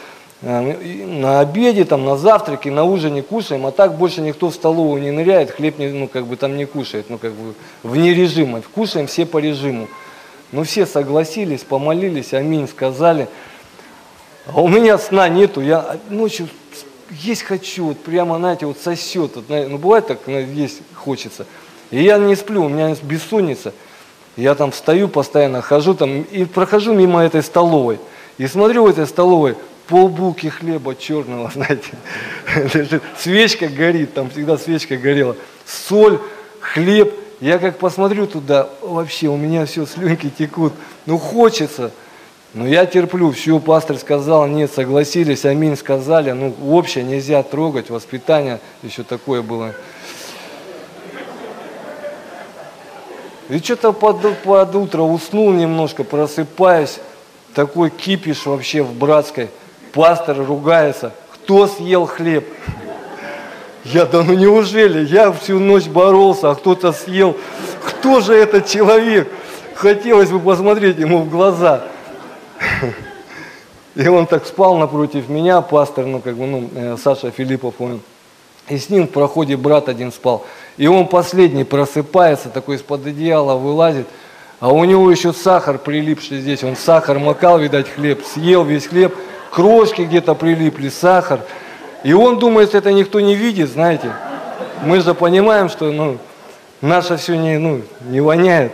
[0.43, 5.01] Э, на обеде, там, на завтраке, на ужине кушаем, а так больше никто в столовую
[5.01, 8.62] не ныряет, хлеб не, ну, как бы там не кушает, ну, как бы вне режима.
[8.73, 9.88] Кушаем все по режиму.
[10.51, 13.27] Ну, все согласились, помолились, аминь, сказали.
[14.47, 16.49] А у меня сна нету, я ночью
[17.12, 19.36] есть хочу, вот прямо, знаете, вот сосет.
[19.36, 21.45] Вот, ну, бывает так, есть хочется.
[21.91, 23.74] И я не сплю, у меня бессонница.
[24.38, 28.00] Я там встаю постоянно, хожу там и прохожу мимо этой столовой.
[28.38, 29.56] И смотрю в этой столовой,
[29.88, 31.91] полбулки хлеба черного, знаете,
[32.74, 36.19] лежит, свечка горит, там всегда свечка горела, соль,
[36.62, 37.13] хлеб.
[37.41, 40.74] Я как посмотрю туда, вообще у меня все, слюнки текут,
[41.06, 41.91] ну хочется,
[42.53, 48.59] но я терплю, все, пастор сказал, нет, согласились, аминь сказали, ну общее нельзя трогать, воспитание
[48.83, 49.73] еще такое было.
[53.49, 56.99] И что-то под, под утро уснул немножко, просыпаюсь,
[57.53, 59.49] такой кипиш вообще в братской–
[59.91, 62.47] пастор ругается, кто съел хлеб?
[63.83, 65.05] Я, да ну неужели?
[65.05, 67.35] Я всю ночь боролся, а кто-то съел.
[67.83, 69.27] Кто же этот человек?
[69.73, 71.83] Хотелось бы посмотреть ему в глаза.
[73.95, 78.00] И он так спал напротив меня, пастор, ну как бы, ну, э, Саша Филиппов, он.
[78.69, 80.45] И с ним в проходе брат один спал.
[80.78, 84.08] И он последний просыпается, такой из-под одеяла вылазит,
[84.62, 86.63] а у него еще сахар прилипший здесь.
[86.63, 89.13] Он сахар макал, видать, хлеб, съел весь хлеб,
[89.52, 91.41] крошки где-то прилипли, сахар.
[92.04, 94.13] И он думает, это никто не видит, знаете.
[94.84, 96.17] Мы же понимаем, что ну,
[96.80, 98.71] наше все не, ну, не воняет.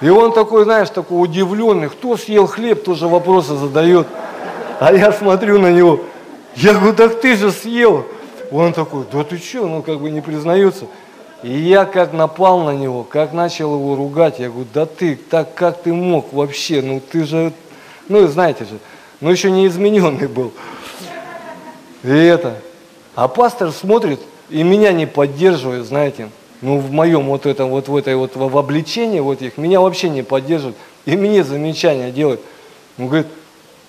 [0.00, 4.06] И он такой, знаешь, такой удивленный, кто съел хлеб, тоже вопросы задает.
[4.78, 6.00] А я смотрю на него,
[6.54, 8.04] я говорю, так ты же съел.
[8.50, 10.86] Он такой, да ты что, ну как бы не признается.
[11.42, 15.54] И я как напал на него, как начал его ругать, я говорю, да ты, так
[15.54, 17.52] как ты мог вообще, ну ты же,
[18.08, 18.78] ну знаете же,
[19.20, 20.52] но еще не измененный был.
[22.02, 22.56] И это.
[23.14, 26.30] А пастор смотрит и меня не поддерживает, знаете.
[26.60, 30.08] Ну, в моем вот этом, вот в этой вот в обличении вот их, меня вообще
[30.08, 30.76] не поддерживает.
[31.06, 32.40] И мне замечания делает.
[32.98, 33.28] Он говорит,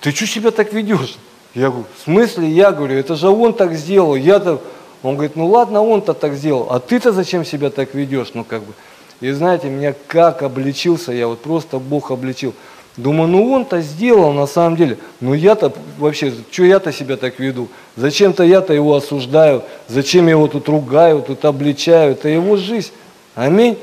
[0.00, 1.16] ты что себя так ведешь?
[1.54, 4.60] Я говорю, в смысле я говорю, это же он так сделал, я-то...
[5.02, 8.32] Он говорит, ну ладно, он-то так сделал, а ты-то зачем себя так ведешь?
[8.34, 8.74] Ну как бы.
[9.20, 12.54] И знаете, меня как обличился я, вот просто Бог обличил.
[12.96, 14.98] Думаю, ну он-то сделал на самом деле.
[15.20, 17.68] Ну я-то вообще, что я-то себя так веду?
[17.96, 22.12] Зачем-то я-то его осуждаю, зачем его тут ругаю, тут обличаю?
[22.12, 22.90] Это его жизнь.
[23.34, 23.78] Аминь.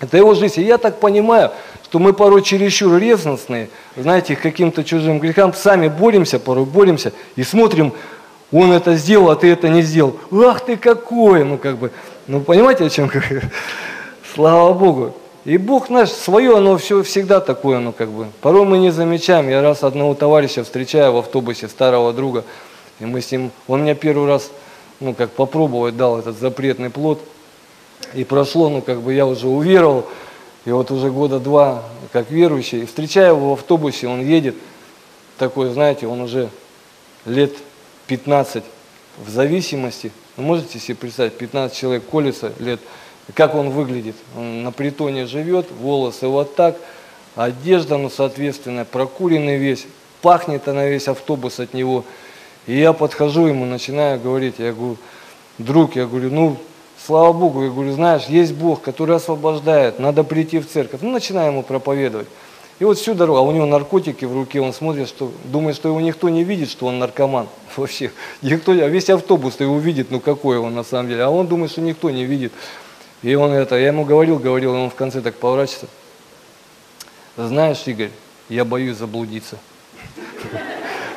[0.00, 0.60] Это его жизнь.
[0.60, 1.50] И я так понимаю,
[1.84, 7.42] что мы порой чересчур ревностные, знаете, к каким-то чужим грехам, сами боремся, порой боремся и
[7.42, 7.92] смотрим,
[8.52, 10.16] он это сделал, а ты это не сделал.
[10.30, 11.44] Ах ты какой!
[11.44, 11.90] Ну, как бы,
[12.26, 13.10] ну, понимаете, о чем?
[14.34, 15.14] Слава Богу.
[15.48, 18.26] И Бог наш, свое, оно все всегда такое, ну, как бы.
[18.42, 19.48] Порой мы не замечаем.
[19.48, 22.44] Я раз одного товарища встречаю в автобусе, старого друга,
[23.00, 24.50] и мы с ним, он меня первый раз,
[25.00, 27.22] ну, как попробовать дал этот запретный плод,
[28.12, 30.04] и прошло, ну, как бы я уже уверовал,
[30.66, 31.82] и вот уже года два,
[32.12, 34.54] как верующий, и встречаю его в автобусе, он едет,
[35.38, 36.50] такой, знаете, он уже
[37.24, 37.54] лет
[38.06, 38.64] 15
[39.16, 40.12] в зависимости.
[40.36, 42.80] Вы можете себе представить, 15 человек колется лет,
[43.34, 44.16] как он выглядит?
[44.36, 46.76] Он на притоне живет, волосы вот так,
[47.36, 49.86] одежда, ну, соответственно, прокуренный весь,
[50.22, 52.04] пахнет она весь автобус от него.
[52.66, 54.96] И я подхожу ему, начинаю говорить, я говорю,
[55.58, 56.56] друг, я говорю, ну,
[57.04, 61.00] слава Богу, я говорю, знаешь, есть Бог, который освобождает, надо прийти в церковь.
[61.02, 62.28] Ну, начинаю ему проповедовать.
[62.78, 65.88] И вот всю дорогу, а у него наркотики в руке, он смотрит, что думает, что
[65.88, 68.12] его никто не видит, что он наркоман вообще.
[68.42, 71.24] Никто, а весь автобус его видит, ну какой он на самом деле.
[71.24, 72.52] А он думает, что никто не видит.
[73.22, 75.88] И он это, я ему говорил, говорил, он в конце так поворачивается.
[77.36, 78.10] Знаешь, Игорь,
[78.48, 79.58] я боюсь заблудиться.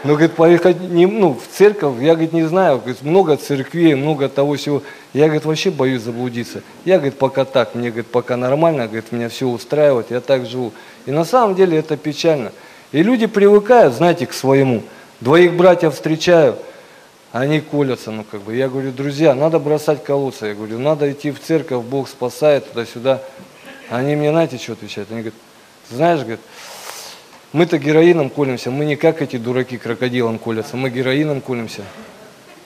[0.04, 4.30] Ну, говорит, поехать не, ну, в церковь, я, говорит, не знаю, говорит, много церквей, много
[4.30, 4.82] того всего.
[5.14, 6.64] Я, говорит, вообще боюсь заблудиться.
[6.86, 10.74] Я, говорит, пока так, мне, говорит, пока нормально, говорит, меня все устраивает, я так живу.
[11.06, 12.52] И на самом деле это печально.
[12.92, 14.82] И люди привыкают, знаете, к своему.
[15.20, 16.56] Двоих братьев встречаю,
[17.32, 18.56] они колятся, ну как бы.
[18.56, 20.48] Я говорю, друзья, надо бросать колоться.
[20.48, 23.22] Я говорю, надо идти в церковь, Бог спасает, туда-сюда.
[23.90, 25.12] Они мне, знаете, что отвечают?
[25.12, 25.40] Они говорят,
[25.90, 26.42] знаешь, говорит,
[27.54, 31.84] мы-то героином колемся, мы не как эти дураки крокодилом колятся, мы героином колемся.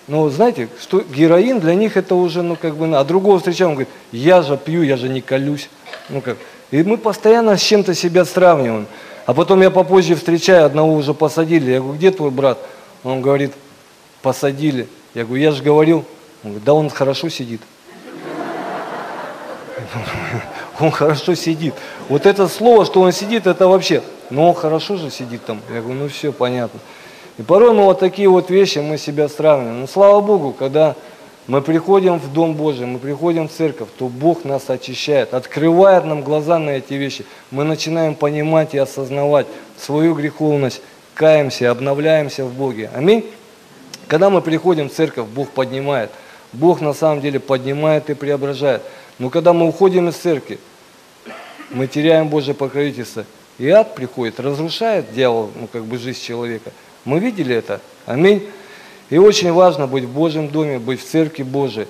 [0.07, 3.75] Но знаете, что героин для них это уже, ну как бы, а другого встречаем, он
[3.77, 5.69] говорит, я же пью, я же не колюсь.
[6.09, 6.37] Ну как,
[6.69, 8.85] и мы постоянно с чем-то себя сравниваем.
[9.25, 12.59] А потом я попозже встречаю, одного уже посадили, я говорю, где твой брат?
[13.03, 13.53] Он говорит,
[14.25, 14.87] посадили.
[15.13, 16.03] Я говорю, я же говорил.
[16.43, 17.61] Он говорит, да он хорошо сидит.
[20.79, 21.75] Он хорошо сидит.
[22.09, 25.61] Вот это слово, что он сидит, это вообще ну он хорошо же сидит там.
[25.69, 26.79] Я говорю, ну все, понятно.
[27.37, 29.81] И порой мы вот такие вот вещи, мы себя сравниваем.
[29.81, 30.95] Но слава Богу, когда
[31.47, 36.23] мы приходим в Дом Божий, мы приходим в церковь, то Бог нас очищает, открывает нам
[36.23, 37.25] глаза на эти вещи.
[37.51, 39.45] Мы начинаем понимать и осознавать
[39.77, 40.81] свою греховность,
[41.13, 42.89] каемся, обновляемся в Боге.
[42.95, 43.25] Аминь.
[44.07, 46.11] Когда мы приходим в церковь, Бог поднимает.
[46.53, 48.81] Бог на самом деле поднимает и преображает.
[49.19, 50.59] Но когда мы уходим из церкви,
[51.71, 53.25] мы теряем Божье покровительство.
[53.57, 56.71] И ад приходит, разрушает дьявол, ну как бы жизнь человека.
[57.03, 57.79] Мы видели это.
[58.05, 58.47] Аминь.
[59.09, 61.87] И очень важно быть в Божьем доме, быть в церкви Божией.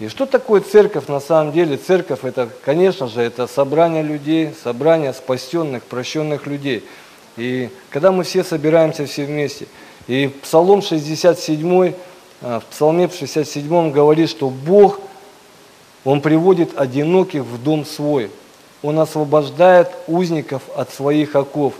[0.00, 1.76] И что такое церковь на самом деле?
[1.76, 6.84] Церковь это, конечно же, это собрание людей, собрание спасенных, прощенных людей.
[7.36, 9.66] И когда мы все собираемся все вместе.
[10.08, 11.94] И Псалом 67,
[12.42, 15.00] а, в Псалме 67 говорит, что Бог,
[16.04, 18.30] Он приводит одиноких в дом свой.
[18.82, 21.74] Он освобождает узников от своих оков.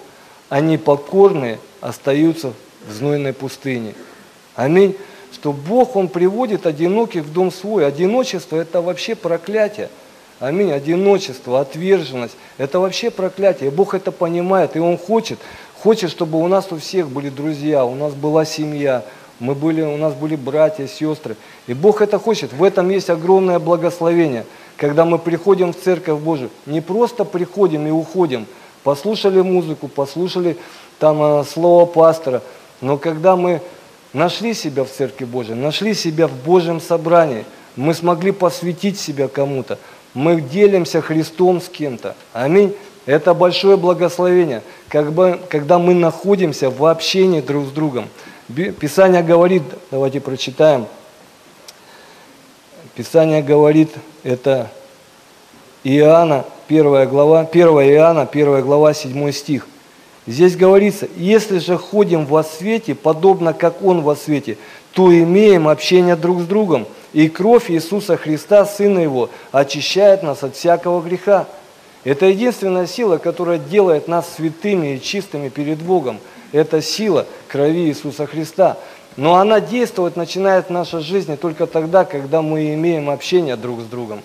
[0.49, 2.53] Они покорные остаются
[2.87, 3.95] в знойной пустыне.
[4.55, 4.97] Аминь.
[5.33, 7.87] Что Бог, Он приводит одиноких в дом свой.
[7.87, 9.89] Одиночество– это вообще проклятие.
[10.39, 10.71] Аминь.
[10.71, 13.71] Одиночество, отверженность– это вообще проклятие.
[13.73, 15.41] Бог это понимает, и Он хочет,
[15.83, 19.05] хочет, чтобы у нас у всех были друзья, у нас была семья,
[19.41, 21.37] мы были, у нас были братья, сестры.
[21.67, 22.53] И Бог это хочет.
[22.53, 24.45] В этом есть огромное благословение–
[24.83, 28.47] когда мы приходим в Церковь Божию, не просто приходим и уходим,
[28.83, 30.57] послушали музыку, послушали
[30.99, 32.43] там э, слово пастора,
[32.81, 33.61] но когда мы
[34.13, 37.45] нашли себя в Церкви Божией, нашли себя в Божьем собрании,
[37.77, 39.79] мы смогли посвятить себя кому-то,
[40.15, 42.17] мы делимся Христом с кем-то.
[42.33, 42.75] Аминь.
[43.05, 48.09] Это большое благословение, когда мы находимся в общении друг с другом.
[48.81, 50.87] Писание говорит, давайте прочитаем,
[52.95, 53.91] Писание говорит,
[54.23, 54.71] это
[55.83, 59.67] Иоанна, 1 глава, 1 Иоанна, 1 глава, 7 стих.
[60.27, 64.59] Здесь говорится, если же ходим во свете, подобно как Он во свете,
[64.93, 70.55] то имеем общение друг с другом, и кровь Иисуса Христа, Сына Его, очищает нас от
[70.55, 71.47] всякого греха.
[72.05, 76.19] Это единственная сила, которая делает нас святыми и чистыми перед Богом.
[76.51, 78.77] Это сила крови Иисуса Христа.
[79.17, 83.85] Но она действовать начинает в нашей жизни только тогда, когда мы имеем общение друг с
[83.85, 84.23] другом,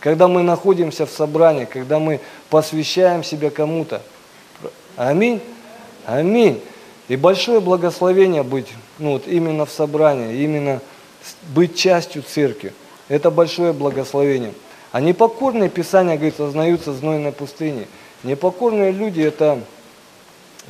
[0.00, 4.00] когда мы находимся в собрании, когда мы посвящаем себя кому-то.
[4.96, 5.40] Аминь.
[6.06, 6.60] Аминь.
[7.08, 8.68] И большое благословение быть
[8.98, 10.80] ну, вот именно в собрании, именно
[11.54, 12.72] быть частью церкви.
[13.08, 14.52] Это большое благословение.
[14.92, 17.86] А непокорные, Писания говорит, сознаются знойной пустыне.
[18.24, 19.60] Непокорные люди это,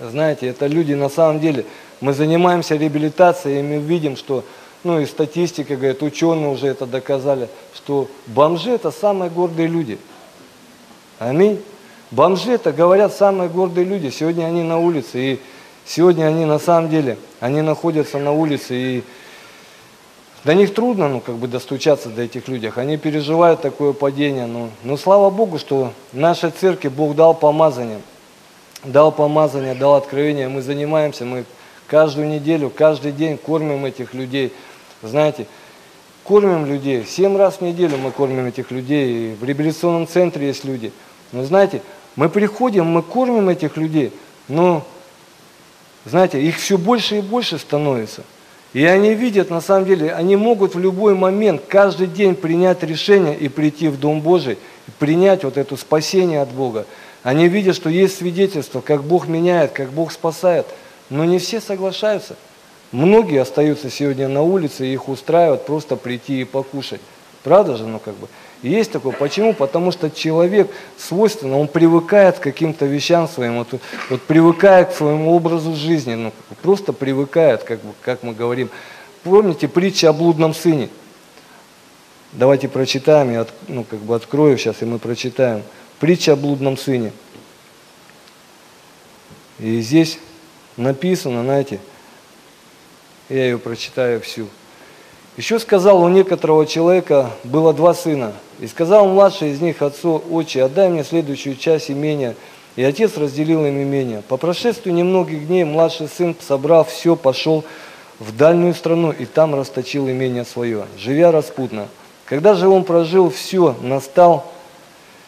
[0.00, 1.64] знаете, это люди на самом деле,
[2.00, 4.44] мы занимаемся реабилитацией, и мы видим, что,
[4.84, 9.98] ну и статистика говорит, ученые уже это доказали, что бомжи это самые гордые люди.
[11.18, 11.60] Аминь.
[12.10, 14.10] Бомжи это, говорят, самые гордые люди.
[14.10, 15.40] Сегодня они на улице, и
[15.84, 19.04] сегодня они на самом деле, они находятся на улице, и
[20.44, 22.72] до них трудно, ну, как бы достучаться до этих людей.
[22.74, 24.46] Они переживают такое падение.
[24.46, 28.00] Но, но слава Богу, что нашей церкви Бог дал помазание.
[28.84, 30.48] Дал помазание, дал откровение.
[30.48, 31.44] Мы занимаемся, мы
[31.86, 34.52] каждую неделю, каждый день кормим этих людей.
[35.02, 35.46] Знаете,
[36.24, 37.04] кормим людей.
[37.04, 39.32] Семь раз в неделю мы кормим этих людей.
[39.32, 40.92] И в реабилитационном центре есть люди.
[41.32, 41.82] Но знаете,
[42.16, 44.12] мы приходим, мы кормим этих людей,
[44.48, 44.84] но,
[46.04, 48.24] знаете, их все больше и больше становится.
[48.72, 53.36] И они видят, на самом деле, они могут в любой момент, каждый день принять решение
[53.36, 54.58] и прийти в Дом Божий,
[54.98, 56.86] принять вот это спасение от Бога.
[57.22, 60.66] Они видят, что есть свидетельство, как Бог меняет, как Бог спасает.
[61.10, 62.36] Но не все соглашаются.
[62.92, 67.00] Многие остаются сегодня на улице, и их устраивает просто прийти и покушать.
[67.42, 68.28] Правда же, ну как бы.
[68.62, 69.12] Есть такое.
[69.12, 69.54] Почему?
[69.54, 73.68] Потому что человек свойственно, он привыкает к каким-то вещам своим, вот,
[74.10, 78.68] вот привыкает к своему образу жизни, ну, просто привыкает, как, как мы говорим.
[79.22, 80.90] Помните притча о блудном сыне?
[82.32, 85.62] Давайте прочитаем, я от, ну, как бы открою сейчас, и мы прочитаем.
[85.98, 87.12] Притча о блудном сыне.
[89.58, 90.18] И здесь
[90.76, 91.80] написано, знаете,
[93.28, 94.48] я ее прочитаю всю.
[95.36, 98.34] Еще сказал, у некоторого человека было два сына.
[98.60, 102.36] И сказал младший из них отцу, отче, отдай мне следующую часть имения.
[102.76, 104.22] И отец разделил им имение.
[104.28, 107.64] По прошествию немногих дней младший сын, собрав все, пошел
[108.18, 111.88] в дальнюю страну и там расточил имение свое, живя распутно.
[112.26, 114.46] Когда же он прожил все, настал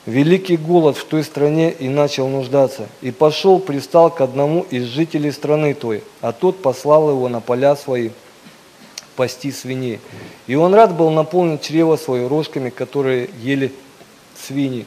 [0.04, 2.86] великий голод в той стране и начал нуждаться.
[3.00, 7.76] И пошел, пристал к одному из жителей страны той, а тот послал его на поля
[7.76, 8.10] свои
[9.16, 10.00] пасти свиней.
[10.46, 13.72] И он рад был наполнить чрево свое рожками, которые ели
[14.36, 14.86] свиньи.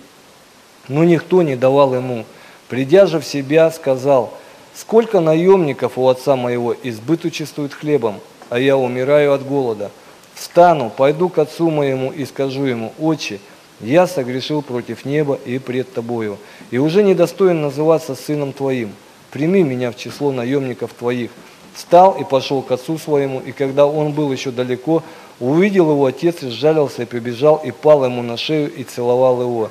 [0.87, 2.25] Но никто не давал ему.
[2.69, 4.33] Придя же в себя, сказал,
[4.73, 8.19] «Сколько наемников у отца моего избыточествует хлебом,
[8.49, 9.91] а я умираю от голода.
[10.33, 13.39] Встану, пойду к отцу моему и скажу ему, «Отче,
[13.79, 16.37] я согрешил против неба и пред тобою,
[16.71, 18.91] и уже недостоин называться сыном твоим.
[19.31, 21.31] Прими меня в число наемников твоих».
[21.75, 25.03] Встал и пошел к отцу своему, и когда он был еще далеко,
[25.41, 29.69] увидел его отец и сжалился и прибежал, и пал ему на шею и целовал его.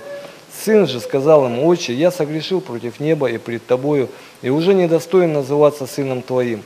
[0.53, 4.11] Сын же сказал ему, отче, я согрешил против неба и пред тобою,
[4.43, 6.63] и уже недостоин называться сыном твоим.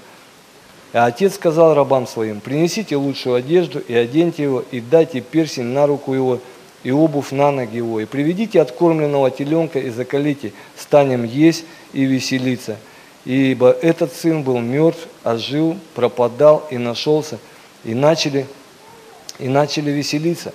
[0.93, 5.87] А отец сказал рабам своим, принесите лучшую одежду и оденьте его, и дайте персень на
[5.87, 6.41] руку его,
[6.83, 12.77] и обувь на ноги его, и приведите откормленного теленка и закалите, станем есть и веселиться
[13.29, 17.39] ибо этот сын был мертв, а жил, пропадал и нашелся,
[17.85, 18.47] и начали,
[19.39, 20.55] и начали веселиться.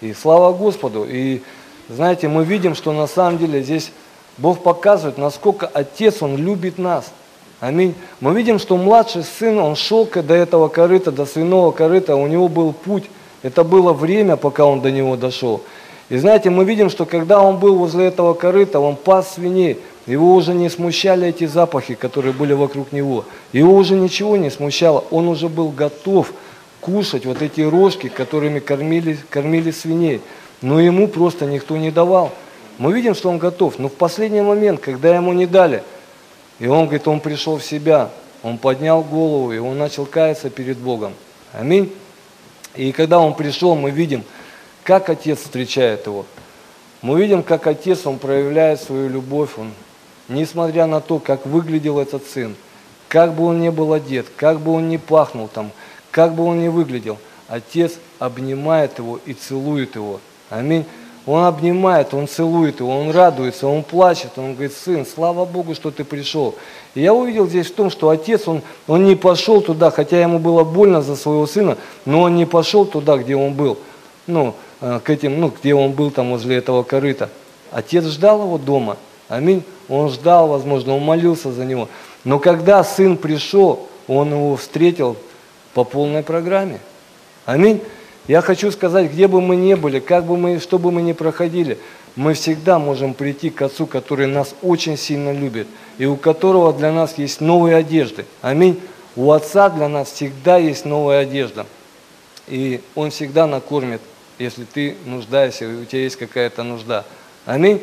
[0.00, 1.04] И слава Господу.
[1.06, 1.42] И
[1.90, 3.92] знаете, мы видим, что на самом деле здесь
[4.38, 7.12] Бог показывает, насколько Отец, Он любит нас.
[7.60, 7.94] Аминь.
[8.20, 12.48] Мы видим, что младший сын, он шел до этого корыта, до свиного корыта, у него
[12.48, 13.04] был путь.
[13.42, 15.62] Это было время, пока он до него дошел.
[16.10, 19.78] И знаете, мы видим, что когда он был возле этого корыта, он пас свиней.
[20.06, 23.24] Его уже не смущали эти запахи, которые были вокруг него.
[23.52, 25.04] Его уже ничего не смущало.
[25.10, 26.32] Он уже был готов
[26.80, 30.20] кушать вот эти рожки, которыми кормили, кормили свиней.
[30.60, 32.32] Но ему просто никто не давал.
[32.76, 33.78] Мы видим, что он готов.
[33.78, 35.82] Но в последний момент, когда ему не дали,
[36.58, 38.10] и он говорит, он пришел в себя,
[38.42, 41.14] он поднял голову, и он начал каяться перед Богом.
[41.52, 41.90] Аминь.
[42.76, 44.22] И когда он пришел, мы видим,
[44.84, 46.26] как отец встречает его.
[47.02, 49.72] Мы видим, как отец, он проявляет свою любовь, он
[50.28, 52.54] несмотря на то, как выглядел этот сын,
[53.08, 55.70] как бы он ни был одет, как бы он ни пахнул там,
[56.10, 57.18] как бы он ни выглядел,
[57.48, 60.20] отец обнимает его и целует его.
[60.50, 60.84] Аминь.
[61.26, 65.90] Он обнимает, он целует его, он радуется, он плачет, он говорит, сын, слава Богу, что
[65.90, 66.54] ты пришел.
[66.94, 70.38] И я увидел здесь в том, что отец, он, он не пошел туда, хотя ему
[70.38, 73.78] было больно за своего сына, но он не пошел туда, где он был,
[74.26, 77.30] ну, к этим, ну, где он был там возле этого корыта.
[77.70, 78.96] Отец ждал его дома,
[79.28, 79.62] Аминь.
[79.88, 81.88] Он ждал, возможно, он молился за него.
[82.24, 85.16] Но когда сын пришел, он его встретил
[85.72, 86.78] по полной программе.
[87.46, 87.80] Аминь.
[88.26, 91.12] Я хочу сказать, где бы мы ни были, как бы мы, что бы мы ни
[91.12, 91.78] проходили,
[92.16, 95.66] мы всегда можем прийти к Отцу, который нас очень сильно любит,
[95.98, 98.24] и у которого для нас есть новые одежды.
[98.40, 98.80] Аминь.
[99.16, 101.66] У Отца для нас всегда есть новая одежда.
[102.48, 104.00] И Он всегда накормит
[104.38, 107.04] если ты нуждаешься, у тебя есть какая-то нужда.
[107.46, 107.80] Аминь.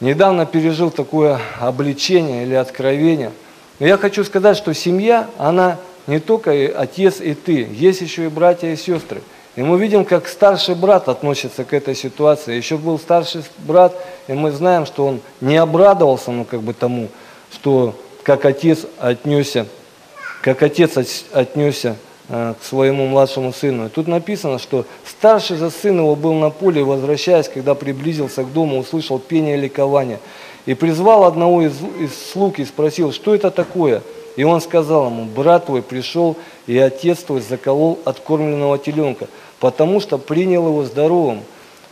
[0.00, 3.32] Недавно пережил такое обличение или откровение.
[3.78, 8.28] Но я хочу сказать, что семья, она не только отец и ты, есть еще и
[8.28, 9.22] братья и сестры.
[9.56, 12.54] И мы видим, как старший брат относится к этой ситуации.
[12.54, 13.94] Еще был старший брат,
[14.28, 17.08] и мы знаем, что он не обрадовался, ну, как бы тому,
[17.52, 19.66] что как отец отнесся,
[20.42, 21.96] как отец отнесся
[22.28, 23.86] к своему младшему сыну.
[23.86, 28.52] И тут написано, что старший за сын его был на поле, возвращаясь, когда приблизился к
[28.52, 30.18] дому, услышал пение ликования.
[30.66, 34.02] И призвал одного из, из слуг и спросил, что это такое?
[34.34, 39.28] И он сказал ему, брат твой пришел, и отец твой заколол откормленного теленка
[39.60, 41.42] потому что принял его здоровым.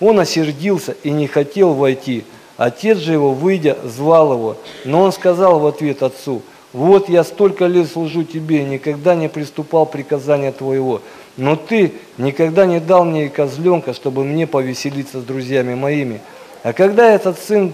[0.01, 2.24] Он осердился и не хотел войти.
[2.57, 4.57] Отец же его, выйдя, звал его.
[4.85, 6.43] Но он сказал в ответ отцу,
[6.75, 11.01] «Вот я столько лет служу тебе, никогда не приступал приказания твоего.
[11.37, 16.20] Но ты никогда не дал мне и козленка, чтобы мне повеселиться с друзьями моими.
[16.64, 17.72] А когда этот сын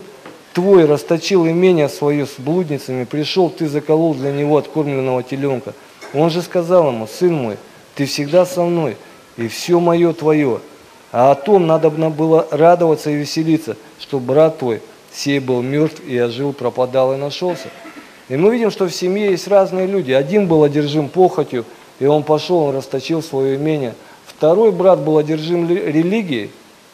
[0.52, 5.72] твой расточил имение свое с блудницами, пришел, ты заколол для него откормленного теленка.
[6.12, 7.56] Он же сказал ему, сын мой,
[7.94, 8.98] ты всегда со мной,
[9.38, 10.60] и все мое твое.
[11.10, 16.18] А о том надо было радоваться и веселиться, что брат твой сей был мертв и
[16.18, 17.68] ожил, пропадал и нашелся.
[18.30, 20.12] И мы видим, что в семье есть разные люди.
[20.12, 21.64] Один был одержим похотью,
[21.98, 23.94] и он пошел, он расточил свое имение.
[24.24, 26.52] Второй брат был одержим религией.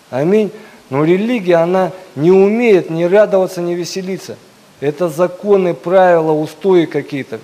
[0.09, 0.51] Аминь.
[0.89, 4.37] Но религия, она не умеет ни радоваться, ни веселиться.
[4.81, 7.39] Это законы, правила, устои какие-то.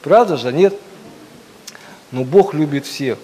[0.00, 0.50] Правда же?
[0.50, 0.74] Нет?
[2.12, 3.18] Но Бог любит всех.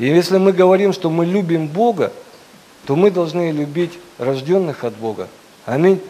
[0.00, 2.12] И если мы говорим, что мы любим Бога,
[2.86, 5.28] то мы должны любить рожденных от Бога.
[5.64, 6.00] Аминь.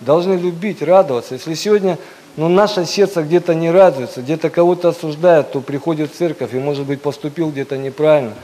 [0.00, 1.34] Должны любить, радоваться.
[1.34, 1.98] Если сегодня
[2.36, 6.84] ну, наше сердце где-то не радуется, где-то кого-то осуждает, то приходит в церковь и, может
[6.84, 8.34] быть, поступил где-то неправильно.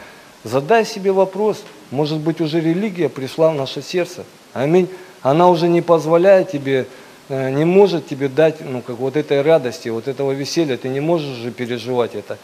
[0.44, 4.24] Задай себе вопрос, может быть, уже религия пришла в наше сердце.
[4.54, 4.88] Аминь.
[5.22, 6.86] Она уже не позволяет тебе,
[7.28, 10.76] э, не может тебе дать ну, как вот этой радости, вот этого веселья.
[10.76, 12.38] Ты не можешь уже переживать это.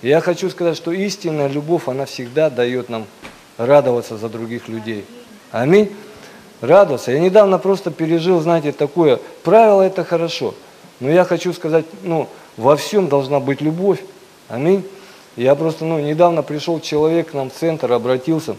[0.00, 3.04] Я хочу сказать, что истинная любовь, она всегда дает нам
[3.58, 5.04] радоваться за других людей.
[5.50, 5.90] Аминь.
[6.60, 7.10] Радоваться.
[7.12, 9.18] Я недавно просто пережил, знаете, такое.
[9.42, 10.54] Правило это хорошо.
[11.00, 14.00] Но я хочу сказать, ну, во всем должна быть любовь.
[14.48, 14.84] Аминь.
[15.36, 18.56] Я просто, ну, недавно пришел человек к нам в центр, обратился.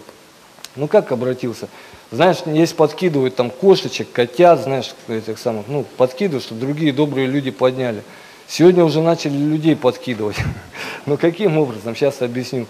[0.75, 1.69] Ну, как обратился?
[2.11, 7.51] Знаешь, есть подкидывают там кошечек, котят, знаешь, этих самых, ну, подкидывают, чтобы другие добрые люди
[7.51, 8.03] подняли.
[8.47, 10.35] Сегодня уже начали людей подкидывать.
[11.05, 11.95] Но каким образом?
[11.95, 12.67] Сейчас объясню.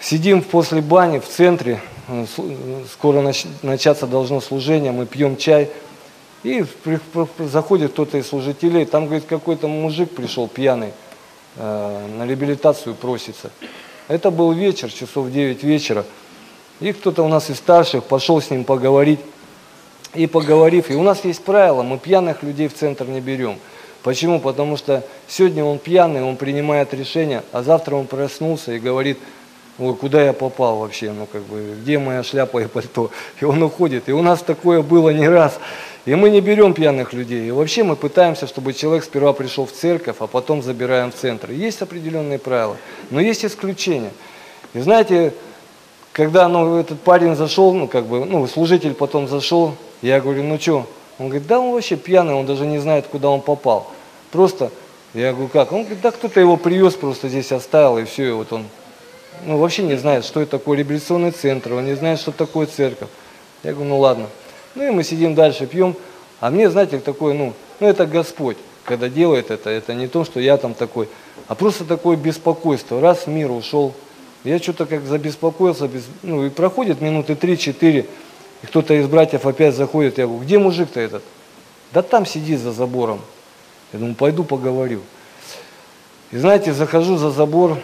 [0.00, 1.80] Сидим после бани в центре,
[2.92, 3.32] скоро
[3.62, 5.70] начаться должно служение, мы пьем чай.
[6.42, 6.64] И
[7.38, 10.92] заходит кто-то из служителей, там, говорит, какой-то мужик пришел пьяный,
[11.56, 13.50] э, на реабилитацию просится.
[14.08, 16.04] Это был вечер, часов 9 вечера.
[16.80, 19.20] И кто-то у нас из старших пошел с ним поговорить.
[20.14, 23.58] И поговорив, и у нас есть правило, мы пьяных людей в центр не берем.
[24.02, 24.40] Почему?
[24.40, 29.18] Потому что сегодня он пьяный, он принимает решение, а завтра он проснулся и говорит,
[29.78, 33.10] Ой, куда я попал вообще, ну как бы, где моя шляпа и пальто?
[33.40, 34.08] И он уходит.
[34.08, 35.58] И у нас такое было не раз.
[36.06, 37.48] И мы не берем пьяных людей.
[37.48, 41.50] И вообще мы пытаемся, чтобы человек сперва пришел в церковь, а потом забираем в центр.
[41.50, 42.76] Есть определенные правила,
[43.10, 44.10] но есть исключения.
[44.74, 45.34] И знаете,
[46.12, 50.58] когда ну, этот парень зашел, ну как бы, ну служитель потом зашел, я говорю, ну
[50.58, 50.86] что,
[51.18, 53.90] он говорит, да он вообще пьяный, он даже не знает, куда он попал.
[54.32, 54.70] Просто,
[55.12, 55.72] я говорю, как?
[55.72, 58.64] Он говорит, да кто-то его привез, просто здесь оставил, и все, и вот он
[59.44, 63.08] ну, вообще не знает, что это такое реабилитационный центр, он не знает, что такое церковь.
[63.62, 64.26] Я говорю, ну ладно.
[64.74, 65.96] Ну и мы сидим дальше, пьем.
[66.40, 70.40] А мне, знаете, такое, ну, ну это Господь, когда делает это, это не то, что
[70.40, 71.08] я там такой,
[71.48, 73.00] а просто такое беспокойство.
[73.00, 73.94] Раз мир ушел,
[74.44, 78.06] я что-то как забеспокоился, без, ну и проходит минуты три-четыре,
[78.62, 81.22] и кто-то из братьев опять заходит, я говорю, где мужик-то этот?
[81.92, 83.20] Да там сидит за забором.
[83.92, 85.00] Я думаю, пойду поговорю.
[86.30, 87.78] И знаете, захожу за забор,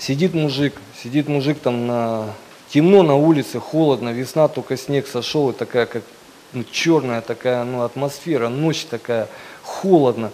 [0.00, 2.26] сидит мужик, сидит мужик там на...
[2.72, 6.04] Темно на улице, холодно, весна, только снег сошел, и такая как
[6.52, 9.28] ну, черная такая ну, атмосфера, ночь такая,
[9.62, 10.30] холодно.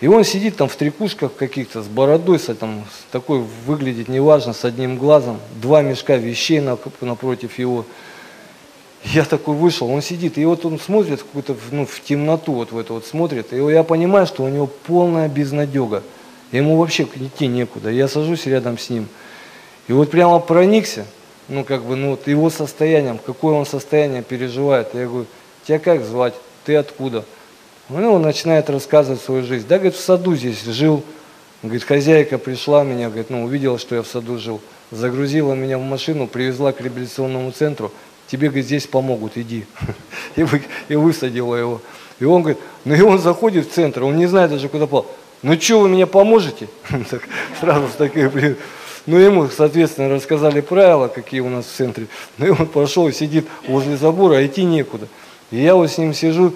[0.00, 4.54] И он сидит там в трикушках каких-то, с бородой, с, там, с такой выглядит неважно,
[4.54, 7.84] с одним глазом, два мешка вещей напротив его.
[9.04, 12.72] Я такой вышел, он сидит, и вот он смотрит в какую-то, ну, в темноту, вот
[12.72, 16.02] в это вот смотрит, и я понимаю, что у него полная безнадега.
[16.52, 17.90] Ему вообще идти некуда.
[17.90, 19.08] Я сажусь рядом с ним.
[19.88, 21.06] И вот прямо проникся,
[21.48, 24.94] ну, как бы, ну, вот его состоянием, какое он состояние переживает.
[24.94, 25.26] Я говорю,
[25.66, 26.34] тебя как звать?
[26.64, 27.24] Ты откуда?
[27.88, 29.66] Ну, он начинает рассказывать свою жизнь.
[29.66, 31.02] Да, говорит, в саду здесь жил,
[31.62, 35.82] Говорит, хозяйка пришла меня, говорит, ну, увидела, что я в саду жил, загрузила меня в
[35.82, 37.92] машину, привезла к реабилитационному центру,
[38.26, 39.66] тебе, говорит, здесь помогут, иди.
[40.36, 40.44] И,
[40.88, 41.80] и высадила его.
[42.18, 45.10] И он говорит, ну и он заходит в центр, он не знает даже, куда попал.
[45.42, 46.68] Ну что, вы мне поможете?
[47.10, 47.22] Так,
[47.60, 48.56] сразу с такой, блин.
[49.06, 52.06] Ну, ему, соответственно, рассказали правила, какие у нас в центре.
[52.38, 55.08] Ну, и он пошел сидит возле забора, а идти некуда.
[55.50, 56.54] И я вот с ним сижу,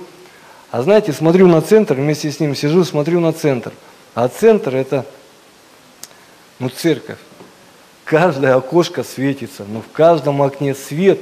[0.70, 3.72] а знаете, смотрю на центр, вместе с ним сижу, смотрю на центр.
[4.14, 5.04] А центр это,
[6.60, 7.18] ну, церковь.
[8.04, 11.18] Каждое окошко светится, но в каждом окне свет.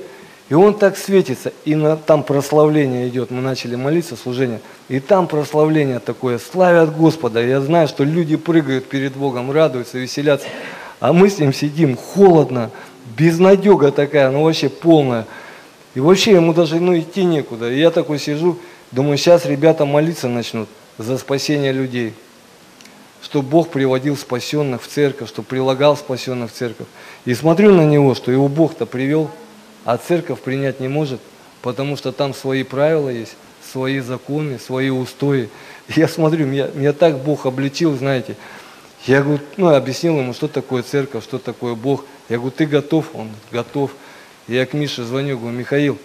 [0.50, 3.30] И он так светится, и на, там прославление идет.
[3.30, 4.60] Мы начали молиться, служение.
[4.88, 7.42] И там прославление такое, славят Господа.
[7.42, 10.46] Я знаю, что люди прыгают перед Богом, радуются, веселятся.
[11.00, 12.70] А мы с ним сидим, холодно,
[13.16, 15.26] безнадега такая, ну вообще полная.
[15.94, 17.70] И вообще ему даже ну, идти некуда.
[17.70, 18.58] И я такой сижу,
[18.92, 20.68] думаю, сейчас ребята молиться начнут
[20.98, 22.12] за спасение людей.
[23.22, 26.86] Что Бог приводил спасенных в церковь, что прилагал спасенных в церковь.
[27.24, 29.30] И смотрю на него, что его Бог-то привел,
[29.84, 31.20] а церковь принять не может,
[31.62, 33.36] потому что там свои правила есть,
[33.72, 35.48] свои законы, свои устои.
[35.88, 38.36] Я смотрю, меня, меня так Бог обличил, знаете.
[39.06, 42.04] Я говорю, ну, объяснил ему, что такое церковь, что такое Бог.
[42.28, 43.14] Я говорю, ты готов?
[43.14, 43.90] Он готов.
[44.48, 45.98] Я к Мише звоню, говорю, Михаил,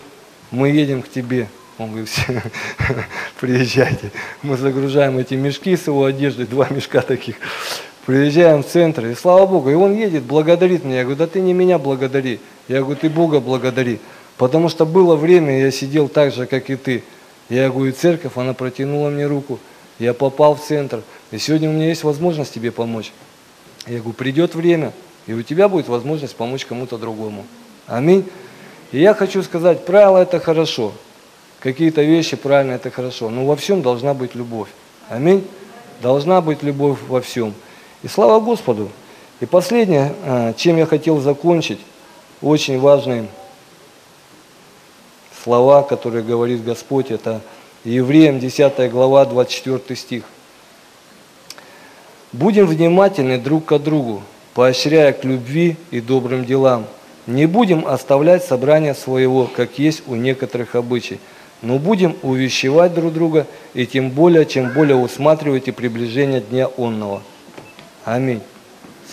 [0.51, 1.47] мы едем к тебе.
[1.77, 2.41] Он говорит, все,
[3.39, 4.11] приезжайте.
[4.41, 7.35] Мы загружаем эти мешки с его одеждой, два мешка таких.
[8.05, 10.97] Приезжаем в центр, и слава Богу, и он едет, благодарит меня.
[10.97, 12.41] Я говорю, да ты не меня благодари.
[12.69, 13.99] Я говорю, ты Бога благодари.
[14.37, 17.03] Потому что было время, я сидел так же, как и ты.
[17.49, 19.59] Я говорю, церковь, она протянула мне руку.
[19.97, 21.01] Я попал в центр.
[21.31, 23.11] И сегодня у меня есть возможность тебе помочь.
[23.87, 24.93] Я говорю, придет время,
[25.25, 27.45] и у тебя будет возможность помочь кому-то другому.
[27.87, 28.23] Аминь.
[28.91, 30.93] И я хочу сказать, правила это хорошо.
[31.59, 33.29] Какие-то вещи правильно это хорошо.
[33.29, 34.69] Но во всем должна быть любовь.
[35.09, 35.45] Аминь.
[36.01, 37.53] Должна быть любовь во всем.
[38.03, 38.89] И слава Господу.
[39.39, 41.79] И последнее, а, чем я хотел закончить,
[42.41, 43.27] очень важные
[45.43, 47.41] слова, которые говорит Господь, это
[47.83, 50.23] Евреям 10 глава, 24 стих.
[52.31, 54.21] Будем внимательны друг к другу,
[54.53, 56.85] поощряя к любви и добрым делам–
[57.29, 61.19] не будем оставлять собрание своего, как есть у некоторых обычай,
[61.61, 67.21] но будем увещевать друг друга, и тем более, чем более усматривайте приближение Дня Онного.
[68.03, 68.41] Аминь.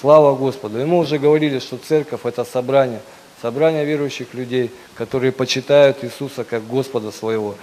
[0.01, 0.81] Слава Господу.
[0.81, 3.01] И мы уже говорили, что церковь– это собрание,
[3.47, 7.55] собрание верующих людей, которые почитают Иисуса как Господа своего.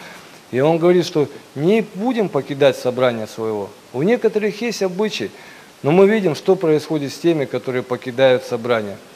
[0.51, 3.69] И он говорит, что не будем покидать собрание своего.
[3.91, 5.29] У некоторых есть обычаи,
[5.81, 8.97] но мы видим, что происходит с теми, которые покидают собрание–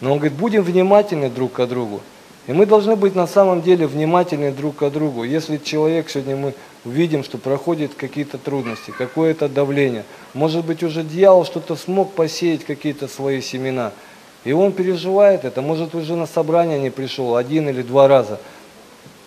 [0.00, 2.00] но он говорит, будем внимательны друг к другу.
[2.46, 5.24] И мы должны быть на самом деле внимательны друг к другу.
[5.24, 11.44] Если человек, сегодня мы увидим, что проходит какие-то трудности, какое-то давление, может быть уже дьявол
[11.44, 13.92] что-то смог посеять, какие-то свои семена,
[14.44, 18.40] и он переживает это, может уже на собрание не пришел один или два раза.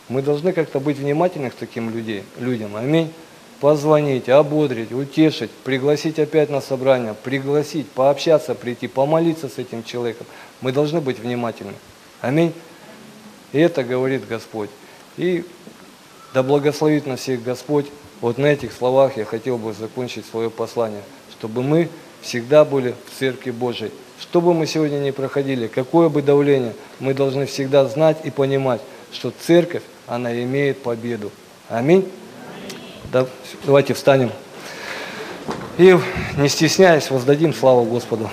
[0.09, 2.76] Мы должны как-то быть внимательны к таким людей, людям.
[2.76, 3.12] Аминь
[3.62, 10.26] позвонить, ободрить, утешить, пригласить опять на собрание, пригласить, пообщаться, прийти, помолиться с этим человеком.
[10.62, 11.76] Мы должны быть внимательны.
[12.22, 12.53] Аминь.
[13.53, 14.72] И это говорит Господь.
[15.16, 15.45] И
[16.34, 17.86] да благословит нас всех Господь.
[18.20, 21.88] Вот на этих словах я хотел бы закончить свое послание, чтобы мы
[22.22, 23.91] всегда были в Церкви Божией.
[24.19, 28.82] Что бы мы сегодня не проходили, какое бы давление, мы должны всегда знать и понимать,
[29.11, 31.32] что Церковь, она имеет победу.
[31.69, 32.09] Аминь.
[33.11, 33.28] Да,
[33.65, 34.32] давайте встанем.
[35.78, 35.97] И,
[36.38, 38.30] не стесняясь, воздадим славу Господу.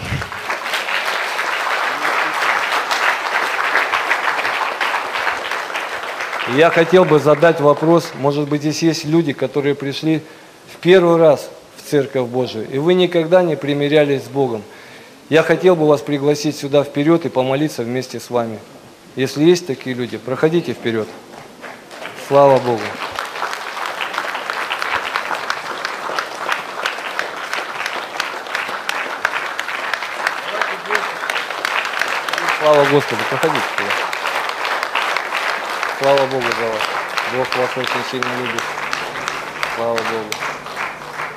[6.56, 10.22] Я хотел бы задать вопрос, может быть, здесь есть люди, которые пришли
[10.72, 11.50] в первый раз
[11.88, 14.62] Церковь Божию, и вы никогда не примирялись с Богом.
[15.30, 18.58] Я хотел бы вас пригласить сюда вперед и помолиться вместе с вами.
[19.16, 21.08] Если есть такие люди, проходите вперед.
[22.28, 22.82] Слава Богу.
[32.60, 33.92] Слава Господу, проходите сюда.
[36.00, 36.82] Слава Богу за вас.
[37.34, 38.62] Бог вас очень сильно любит.
[39.74, 40.47] Слава Богу.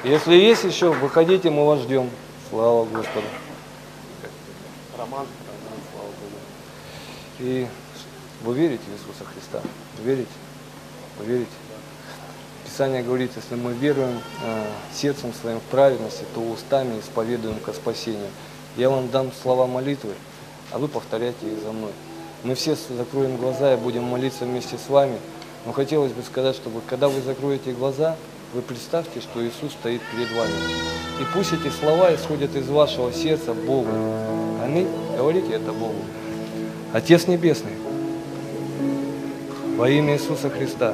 [0.03, 2.09] Если есть еще, выходите, мы вас ждем.
[2.49, 3.27] Слава Господу.
[4.97, 5.27] Роман,
[5.93, 6.37] слава Богу.
[7.37, 7.67] И
[8.41, 9.61] вы верите в Иисуса Христа?
[10.03, 10.31] Верите?
[11.19, 11.51] Вы верите?
[12.65, 18.29] Писание говорит, если мы веруем э, сердцем своим в праведности, то устами исповедуем ко спасению.
[18.77, 20.15] Я вам дам слова молитвы,
[20.71, 21.91] а вы повторяйте их за мной.
[22.43, 25.19] Мы все закроем глаза и будем молиться вместе с вами.
[25.67, 28.15] Но хотелось бы сказать, чтобы когда вы закроете глаза,
[28.53, 30.51] вы представьте, что Иисус стоит перед вами.
[31.21, 33.89] И пусть эти слова исходят из вашего сердца Богу.
[34.61, 34.87] Аминь.
[35.15, 35.95] Говорите это Богу.
[36.91, 37.71] Отец Небесный,
[39.77, 40.93] во имя Иисуса Христа,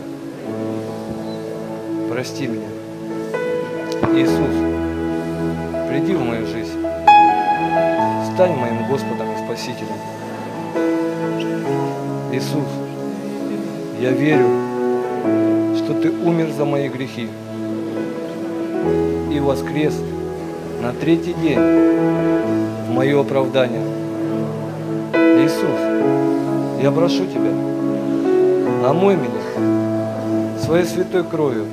[2.11, 2.67] прости меня.
[4.13, 4.55] Иисус,
[5.89, 6.79] приди в мою жизнь.
[8.33, 9.97] Стань моим Господом и Спасителем.
[12.31, 12.67] Иисус,
[13.99, 14.47] я верю,
[15.77, 17.27] что Ты умер за мои грехи
[19.31, 19.93] и воскрес
[20.81, 21.59] на третий день
[22.87, 23.81] в мое оправдание.
[25.13, 25.79] Иисус,
[26.81, 27.51] я прошу Тебя,
[28.89, 31.65] омой меня своей святой кровью,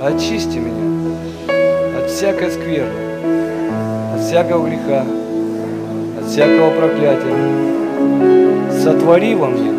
[0.00, 1.16] очисти меня
[1.98, 2.90] от всякой скверны,
[4.14, 5.04] от всякого греха,
[6.20, 7.34] от всякого проклятия.
[8.82, 9.72] Сотвори во мне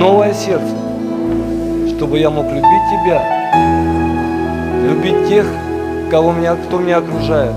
[0.00, 0.74] новое сердце,
[1.94, 3.35] чтобы я мог любить Тебя,
[4.86, 5.46] любить тех,
[6.10, 7.52] кого меня, кто меня окружает.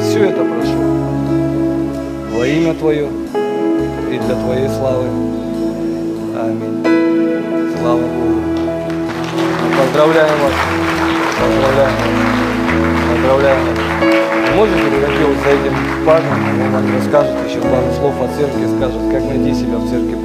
[0.00, 0.78] Все это прошу
[2.36, 3.08] во имя Твое
[4.10, 5.06] и для Твоей славы.
[6.40, 6.82] Аминь.
[7.80, 8.40] Слава Богу.
[9.78, 10.52] Поздравляем вас.
[11.40, 12.12] Поздравляем вас.
[13.12, 13.78] Поздравляем вас.
[14.56, 15.74] Можете вот за этим
[16.06, 20.23] парнем, он вам расскажет еще пару слов о церкви, скажет, как найти себя в церкви.